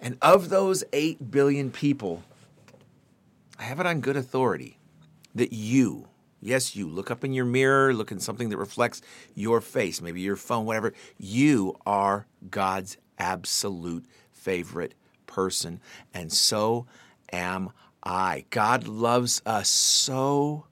And 0.00 0.18
of 0.20 0.48
those 0.48 0.82
8 0.92 1.30
billion 1.30 1.70
people, 1.70 2.24
I 3.58 3.62
have 3.64 3.78
it 3.78 3.86
on 3.86 4.00
good 4.00 4.16
authority 4.16 4.78
that 5.34 5.52
you, 5.52 6.08
yes, 6.40 6.74
you, 6.74 6.88
look 6.88 7.10
up 7.10 7.22
in 7.22 7.32
your 7.32 7.44
mirror, 7.44 7.94
look 7.94 8.10
in 8.10 8.18
something 8.18 8.48
that 8.48 8.56
reflects 8.56 9.02
your 9.34 9.60
face, 9.60 10.02
maybe 10.02 10.20
your 10.20 10.36
phone, 10.36 10.66
whatever, 10.66 10.92
you 11.16 11.76
are 11.86 12.26
God's 12.50 12.96
absolute 13.18 14.04
favorite 14.32 14.94
person. 15.26 15.80
And 16.12 16.32
so 16.32 16.86
am 17.32 17.70
I. 18.02 18.44
God 18.50 18.86
loves 18.88 19.42
us 19.46 19.68
so, 19.68 20.66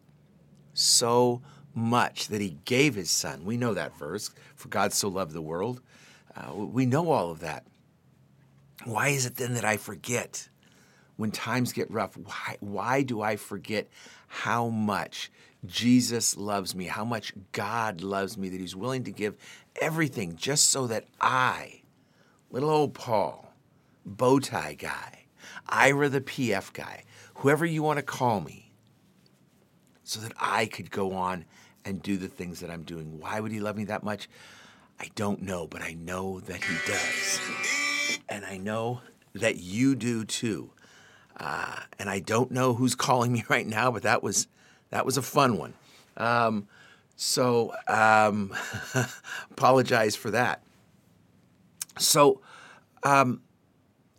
so 0.74 1.42
much 1.74 2.28
that 2.28 2.40
he 2.40 2.58
gave 2.64 2.94
his 2.94 3.10
son. 3.10 3.44
We 3.44 3.56
know 3.56 3.74
that 3.74 3.96
verse, 3.98 4.30
for 4.56 4.68
God 4.68 4.92
so 4.92 5.08
loved 5.08 5.32
the 5.32 5.42
world. 5.42 5.80
Uh, 6.34 6.54
we 6.54 6.86
know 6.86 7.10
all 7.10 7.30
of 7.30 7.40
that. 7.40 7.64
Why 8.84 9.08
is 9.08 9.26
it 9.26 9.36
then 9.36 9.54
that 9.54 9.64
I 9.64 9.76
forget 9.76 10.48
when 11.16 11.30
times 11.30 11.72
get 11.72 11.90
rough? 11.90 12.16
Why, 12.16 12.56
why 12.60 13.02
do 13.02 13.20
I 13.20 13.36
forget 13.36 13.88
how 14.26 14.68
much 14.68 15.30
Jesus 15.66 16.36
loves 16.36 16.74
me, 16.74 16.86
how 16.86 17.04
much 17.04 17.34
God 17.52 18.00
loves 18.00 18.38
me, 18.38 18.48
that 18.48 18.60
he's 18.60 18.76
willing 18.76 19.04
to 19.04 19.10
give 19.10 19.36
everything 19.80 20.36
just 20.36 20.70
so 20.70 20.86
that 20.86 21.04
I, 21.20 21.82
little 22.50 22.70
old 22.70 22.94
Paul, 22.94 23.52
bow 24.06 24.38
tie 24.38 24.74
guy, 24.74 25.26
Ira 25.68 26.08
the 26.08 26.22
PF 26.22 26.72
guy, 26.72 27.04
whoever 27.40 27.64
you 27.66 27.82
want 27.82 27.98
to 27.98 28.02
call 28.02 28.40
me, 28.40 28.70
so 30.04 30.20
that 30.20 30.32
I 30.38 30.66
could 30.66 30.90
go 30.90 31.12
on 31.12 31.44
and 31.84 32.02
do 32.02 32.16
the 32.16 32.28
things 32.28 32.60
that 32.60 32.70
I'm 32.70 32.82
doing. 32.82 33.18
Why 33.18 33.40
would 33.40 33.52
he 33.52 33.60
love 33.60 33.76
me 33.76 33.84
that 33.84 34.02
much? 34.02 34.28
I 34.98 35.08
don't 35.14 35.42
know, 35.42 35.66
but 35.66 35.80
I 35.80 35.94
know 35.94 36.40
that 36.40 36.62
he 36.62 36.76
does. 36.86 37.40
And 38.28 38.44
I 38.44 38.58
know 38.58 39.00
that 39.34 39.56
you 39.56 39.94
do 39.94 40.24
too. 40.24 40.72
Uh, 41.38 41.76
and 41.98 42.10
I 42.10 42.20
don't 42.20 42.50
know 42.50 42.74
who's 42.74 42.94
calling 42.94 43.32
me 43.32 43.44
right 43.48 43.66
now, 43.66 43.90
but 43.90 44.02
that 44.02 44.22
was 44.22 44.46
that 44.90 45.06
was 45.06 45.16
a 45.16 45.22
fun 45.22 45.56
one. 45.56 45.74
Um, 46.16 46.68
so 47.16 47.72
um, 47.88 48.54
apologize 49.50 50.16
for 50.16 50.30
that. 50.32 50.62
So 51.98 52.42
um, 53.02 53.40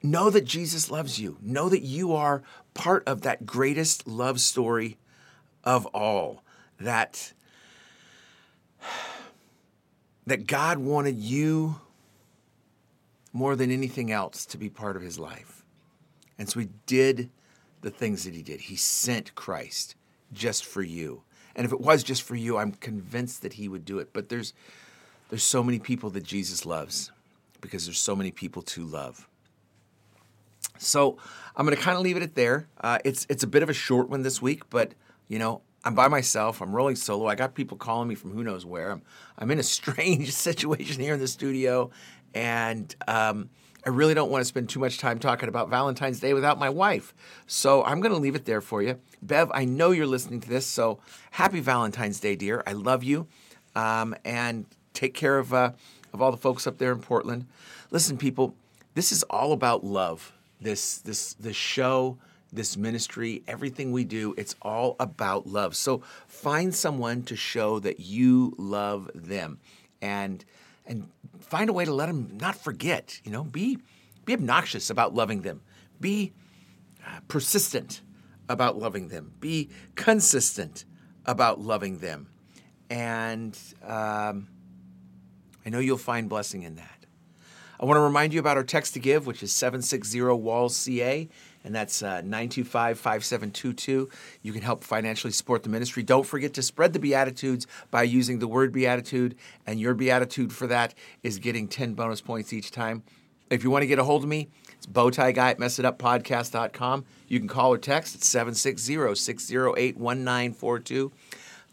know 0.01 0.29
that 0.29 0.45
Jesus 0.45 0.89
loves 0.89 1.19
you. 1.19 1.37
Know 1.41 1.69
that 1.69 1.81
you 1.81 2.13
are 2.13 2.41
part 2.73 3.07
of 3.07 3.21
that 3.21 3.45
greatest 3.45 4.07
love 4.07 4.39
story 4.39 4.97
of 5.63 5.85
all. 5.87 6.43
That 6.79 7.33
that 10.25 10.47
God 10.47 10.77
wanted 10.79 11.17
you 11.17 11.79
more 13.33 13.55
than 13.55 13.71
anything 13.71 14.11
else 14.11 14.45
to 14.45 14.57
be 14.57 14.69
part 14.69 14.95
of 14.95 15.01
his 15.01 15.17
life. 15.19 15.63
And 16.37 16.49
so 16.49 16.59
he 16.59 16.69
did 16.85 17.29
the 17.81 17.91
things 17.91 18.23
that 18.25 18.33
he 18.33 18.41
did. 18.41 18.61
He 18.61 18.75
sent 18.75 19.35
Christ 19.35 19.95
just 20.33 20.65
for 20.65 20.81
you. 20.81 21.23
And 21.55 21.65
if 21.65 21.73
it 21.73 21.81
was 21.81 22.03
just 22.03 22.23
for 22.23 22.35
you, 22.35 22.57
I'm 22.57 22.71
convinced 22.71 23.41
that 23.41 23.53
he 23.53 23.67
would 23.67 23.85
do 23.85 23.99
it. 23.99 24.13
But 24.13 24.29
there's 24.29 24.53
there's 25.29 25.43
so 25.43 25.63
many 25.63 25.79
people 25.79 26.09
that 26.11 26.23
Jesus 26.23 26.65
loves 26.65 27.11
because 27.61 27.85
there's 27.85 27.99
so 27.99 28.15
many 28.15 28.31
people 28.31 28.61
to 28.63 28.83
love. 28.85 29.27
So 30.81 31.17
I'm 31.55 31.65
going 31.65 31.77
to 31.77 31.81
kind 31.81 31.97
of 31.97 32.03
leave 32.03 32.17
it 32.17 32.23
at 32.23 32.35
there. 32.35 32.67
Uh, 32.79 32.97
it's 33.05 33.25
it's 33.29 33.43
a 33.43 33.47
bit 33.47 33.63
of 33.63 33.69
a 33.69 33.73
short 33.73 34.09
one 34.09 34.23
this 34.23 34.41
week, 34.41 34.69
but 34.69 34.93
you 35.27 35.39
know 35.39 35.61
I'm 35.83 35.95
by 35.95 36.07
myself. 36.07 36.61
I'm 36.61 36.75
rolling 36.75 36.95
solo. 36.95 37.27
I 37.27 37.35
got 37.35 37.55
people 37.55 37.77
calling 37.77 38.07
me 38.07 38.15
from 38.15 38.31
who 38.31 38.43
knows 38.43 38.65
where. 38.65 38.91
I'm 38.91 39.01
I'm 39.37 39.51
in 39.51 39.59
a 39.59 39.63
strange 39.77 40.31
situation 40.31 41.01
here 41.01 41.13
in 41.13 41.19
the 41.19 41.27
studio, 41.27 41.91
and 42.33 42.93
um, 43.07 43.49
I 43.85 43.89
really 43.89 44.13
don't 44.13 44.31
want 44.31 44.41
to 44.41 44.45
spend 44.45 44.69
too 44.69 44.79
much 44.79 44.97
time 44.97 45.19
talking 45.19 45.49
about 45.49 45.69
Valentine's 45.69 46.19
Day 46.19 46.33
without 46.33 46.59
my 46.59 46.69
wife. 46.69 47.13
So 47.47 47.83
I'm 47.83 47.99
going 47.99 48.13
to 48.13 48.19
leave 48.19 48.35
it 48.35 48.45
there 48.45 48.61
for 48.61 48.81
you. 48.81 48.99
Bev, 49.21 49.51
I 49.53 49.65
know 49.65 49.91
you're 49.91 50.07
listening 50.07 50.39
to 50.41 50.49
this, 50.49 50.65
so 50.65 50.99
happy 51.31 51.59
Valentine's 51.59 52.19
Day, 52.19 52.35
dear. 52.35 52.63
I 52.67 52.73
love 52.73 53.03
you, 53.03 53.27
um, 53.75 54.15
and 54.23 54.65
take 54.93 55.13
care 55.13 55.37
of 55.39 55.53
uh, 55.53 55.71
of 56.13 56.21
all 56.21 56.31
the 56.31 56.37
folks 56.37 56.67
up 56.67 56.77
there 56.77 56.91
in 56.91 56.99
Portland. 56.99 57.47
Listen, 57.89 58.17
people, 58.17 58.55
this 58.93 59.11
is 59.11 59.23
all 59.23 59.51
about 59.51 59.83
love. 59.83 60.33
This 60.61 60.99
this 60.99 61.33
this 61.33 61.55
show 61.55 62.17
this 62.53 62.75
ministry, 62.75 63.43
everything 63.47 63.91
we 63.91 64.03
do, 64.03 64.33
it's 64.37 64.55
all 64.61 64.95
about 64.99 65.47
love. 65.47 65.75
So 65.75 66.01
find 66.27 66.75
someone 66.75 67.23
to 67.23 67.35
show 67.35 67.79
that 67.79 67.99
you 67.99 68.53
love 68.57 69.09
them 69.15 69.59
and 70.01 70.43
and 70.85 71.09
find 71.39 71.69
a 71.69 71.73
way 71.73 71.85
to 71.85 71.93
let 71.93 72.07
them 72.07 72.37
not 72.39 72.55
forget, 72.55 73.21
you 73.23 73.31
know, 73.31 73.43
be 73.43 73.79
be 74.25 74.33
obnoxious 74.33 74.89
about 74.89 75.13
loving 75.13 75.41
them. 75.41 75.61
Be 75.99 76.33
uh, 77.05 77.19
persistent 77.27 78.01
about 78.49 78.77
loving 78.77 79.07
them. 79.07 79.33
Be 79.39 79.69
consistent 79.95 80.85
about 81.25 81.59
loving 81.59 81.99
them. 81.99 82.27
And 82.89 83.57
um, 83.83 84.47
I 85.65 85.69
know 85.69 85.79
you'll 85.79 85.97
find 85.97 86.27
blessing 86.27 86.63
in 86.63 86.75
that. 86.75 87.00
I 87.81 87.85
want 87.85 87.97
to 87.97 88.01
remind 88.01 88.31
you 88.31 88.39
about 88.39 88.57
our 88.57 88.63
text 88.63 88.93
to 88.93 88.99
give, 88.99 89.25
which 89.25 89.41
is 89.41 89.51
760 89.51 90.21
WALLS 90.21 90.75
CA 90.75 91.27
and 91.63 91.75
that's 91.75 92.01
uh, 92.01 92.21
925 92.21 92.99
5722. 92.99 94.09
You 94.41 94.53
can 94.53 94.61
help 94.61 94.83
financially 94.83 95.33
support 95.33 95.63
the 95.63 95.69
ministry. 95.69 96.03
Don't 96.03 96.25
forget 96.25 96.53
to 96.55 96.61
spread 96.61 96.93
the 96.93 96.99
Beatitudes 96.99 97.67
by 97.89 98.03
using 98.03 98.39
the 98.39 98.47
word 98.47 98.71
Beatitude, 98.71 99.35
and 99.67 99.79
your 99.79 99.93
Beatitude 99.93 100.51
for 100.53 100.67
that 100.67 100.93
is 101.23 101.39
getting 101.39 101.67
10 101.67 101.93
bonus 101.93 102.21
points 102.21 102.53
each 102.53 102.71
time. 102.71 103.03
If 103.49 103.63
you 103.63 103.69
want 103.69 103.83
to 103.83 103.87
get 103.87 103.99
a 103.99 104.03
hold 104.03 104.23
of 104.23 104.29
me, 104.29 104.49
it's 104.73 104.87
bowtie 104.87 105.33
guy 105.35 105.51
at 105.51 105.59
messituppodcast.com. 105.59 107.05
You 107.27 107.39
can 107.39 107.47
call 107.47 107.73
or 107.73 107.77
text 107.77 108.15
at 108.15 108.23
760 108.23 109.15
608 109.15 109.97
1942. 109.97 111.11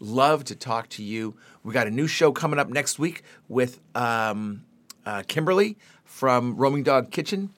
Love 0.01 0.43
to 0.45 0.55
talk 0.55 0.87
to 0.89 1.03
you. 1.03 1.35
We 1.63 1.73
got 1.73 1.87
a 1.87 1.91
new 1.91 2.07
show 2.07 2.31
coming 2.31 2.59
up 2.59 2.69
next 2.69 2.99
week 2.99 3.23
with 3.47 3.79
um, 3.95 4.63
uh, 5.05 5.23
Kimberly 5.27 5.77
from 6.09 6.55
Roaming 6.57 6.83
Dog 6.83 7.11
Kitchen. 7.11 7.51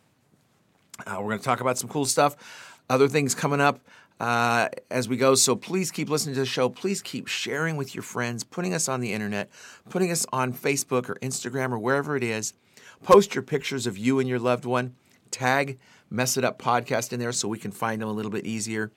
Uh, 1.07 1.15
we're 1.19 1.29
going 1.29 1.39
to 1.39 1.43
talk 1.43 1.61
about 1.61 1.77
some 1.77 1.89
cool 1.89 2.05
stuff, 2.05 2.75
other 2.89 3.07
things 3.07 3.33
coming 3.33 3.61
up 3.61 3.79
uh, 4.19 4.67
as 4.91 5.07
we 5.07 5.17
go. 5.17 5.33
So 5.33 5.55
please 5.55 5.89
keep 5.89 6.09
listening 6.09 6.35
to 6.35 6.41
the 6.41 6.45
show. 6.45 6.69
Please 6.69 7.01
keep 7.01 7.27
sharing 7.27 7.77
with 7.77 7.95
your 7.95 8.03
friends, 8.03 8.43
putting 8.43 8.73
us 8.73 8.87
on 8.87 8.99
the 8.99 9.13
internet, 9.13 9.49
putting 9.89 10.11
us 10.11 10.27
on 10.31 10.53
Facebook 10.53 11.09
or 11.09 11.15
Instagram 11.15 11.71
or 11.71 11.79
wherever 11.79 12.15
it 12.15 12.23
is. 12.23 12.53
Post 13.01 13.33
your 13.33 13.41
pictures 13.41 13.87
of 13.87 13.97
you 13.97 14.19
and 14.19 14.29
your 14.29 14.37
loved 14.37 14.65
one. 14.65 14.95
Tag 15.31 15.79
Mess 16.09 16.35
It 16.37 16.43
Up 16.43 16.59
Podcast 16.59 17.13
in 17.13 17.19
there 17.19 17.31
so 17.31 17.47
we 17.47 17.57
can 17.57 17.71
find 17.71 18.01
them 18.01 18.09
a 18.09 18.13
little 18.13 18.31
bit 18.31 18.45
easier. 18.45 18.91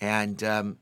And 0.00 0.42
um, 0.42 0.78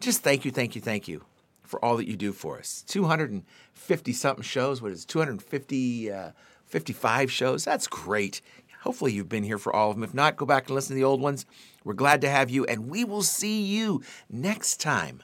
just 0.00 0.22
thank 0.22 0.44
you, 0.46 0.50
thank 0.50 0.74
you, 0.74 0.80
thank 0.80 1.06
you 1.06 1.24
for 1.62 1.84
all 1.84 1.98
that 1.98 2.08
you 2.08 2.16
do 2.16 2.32
for 2.32 2.58
us. 2.58 2.82
250 2.88 4.12
something 4.12 4.42
shows. 4.42 4.80
What 4.80 4.92
is 4.92 5.04
it, 5.04 5.08
250, 5.08 6.10
uh, 6.10 6.30
55 6.66 7.30
shows? 7.30 7.64
That's 7.64 7.86
great. 7.86 8.40
Hopefully, 8.82 9.12
you've 9.12 9.28
been 9.28 9.44
here 9.44 9.58
for 9.58 9.74
all 9.74 9.90
of 9.90 9.96
them. 9.96 10.04
If 10.04 10.14
not, 10.14 10.36
go 10.36 10.46
back 10.46 10.66
and 10.66 10.74
listen 10.74 10.94
to 10.94 11.00
the 11.00 11.04
old 11.04 11.20
ones. 11.20 11.44
We're 11.84 11.94
glad 11.94 12.20
to 12.20 12.28
have 12.28 12.50
you, 12.50 12.64
and 12.66 12.88
we 12.88 13.04
will 13.04 13.22
see 13.22 13.62
you 13.62 14.02
next 14.30 14.80
time 14.80 15.22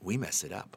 we 0.00 0.16
mess 0.16 0.44
it 0.44 0.52
up. 0.52 0.76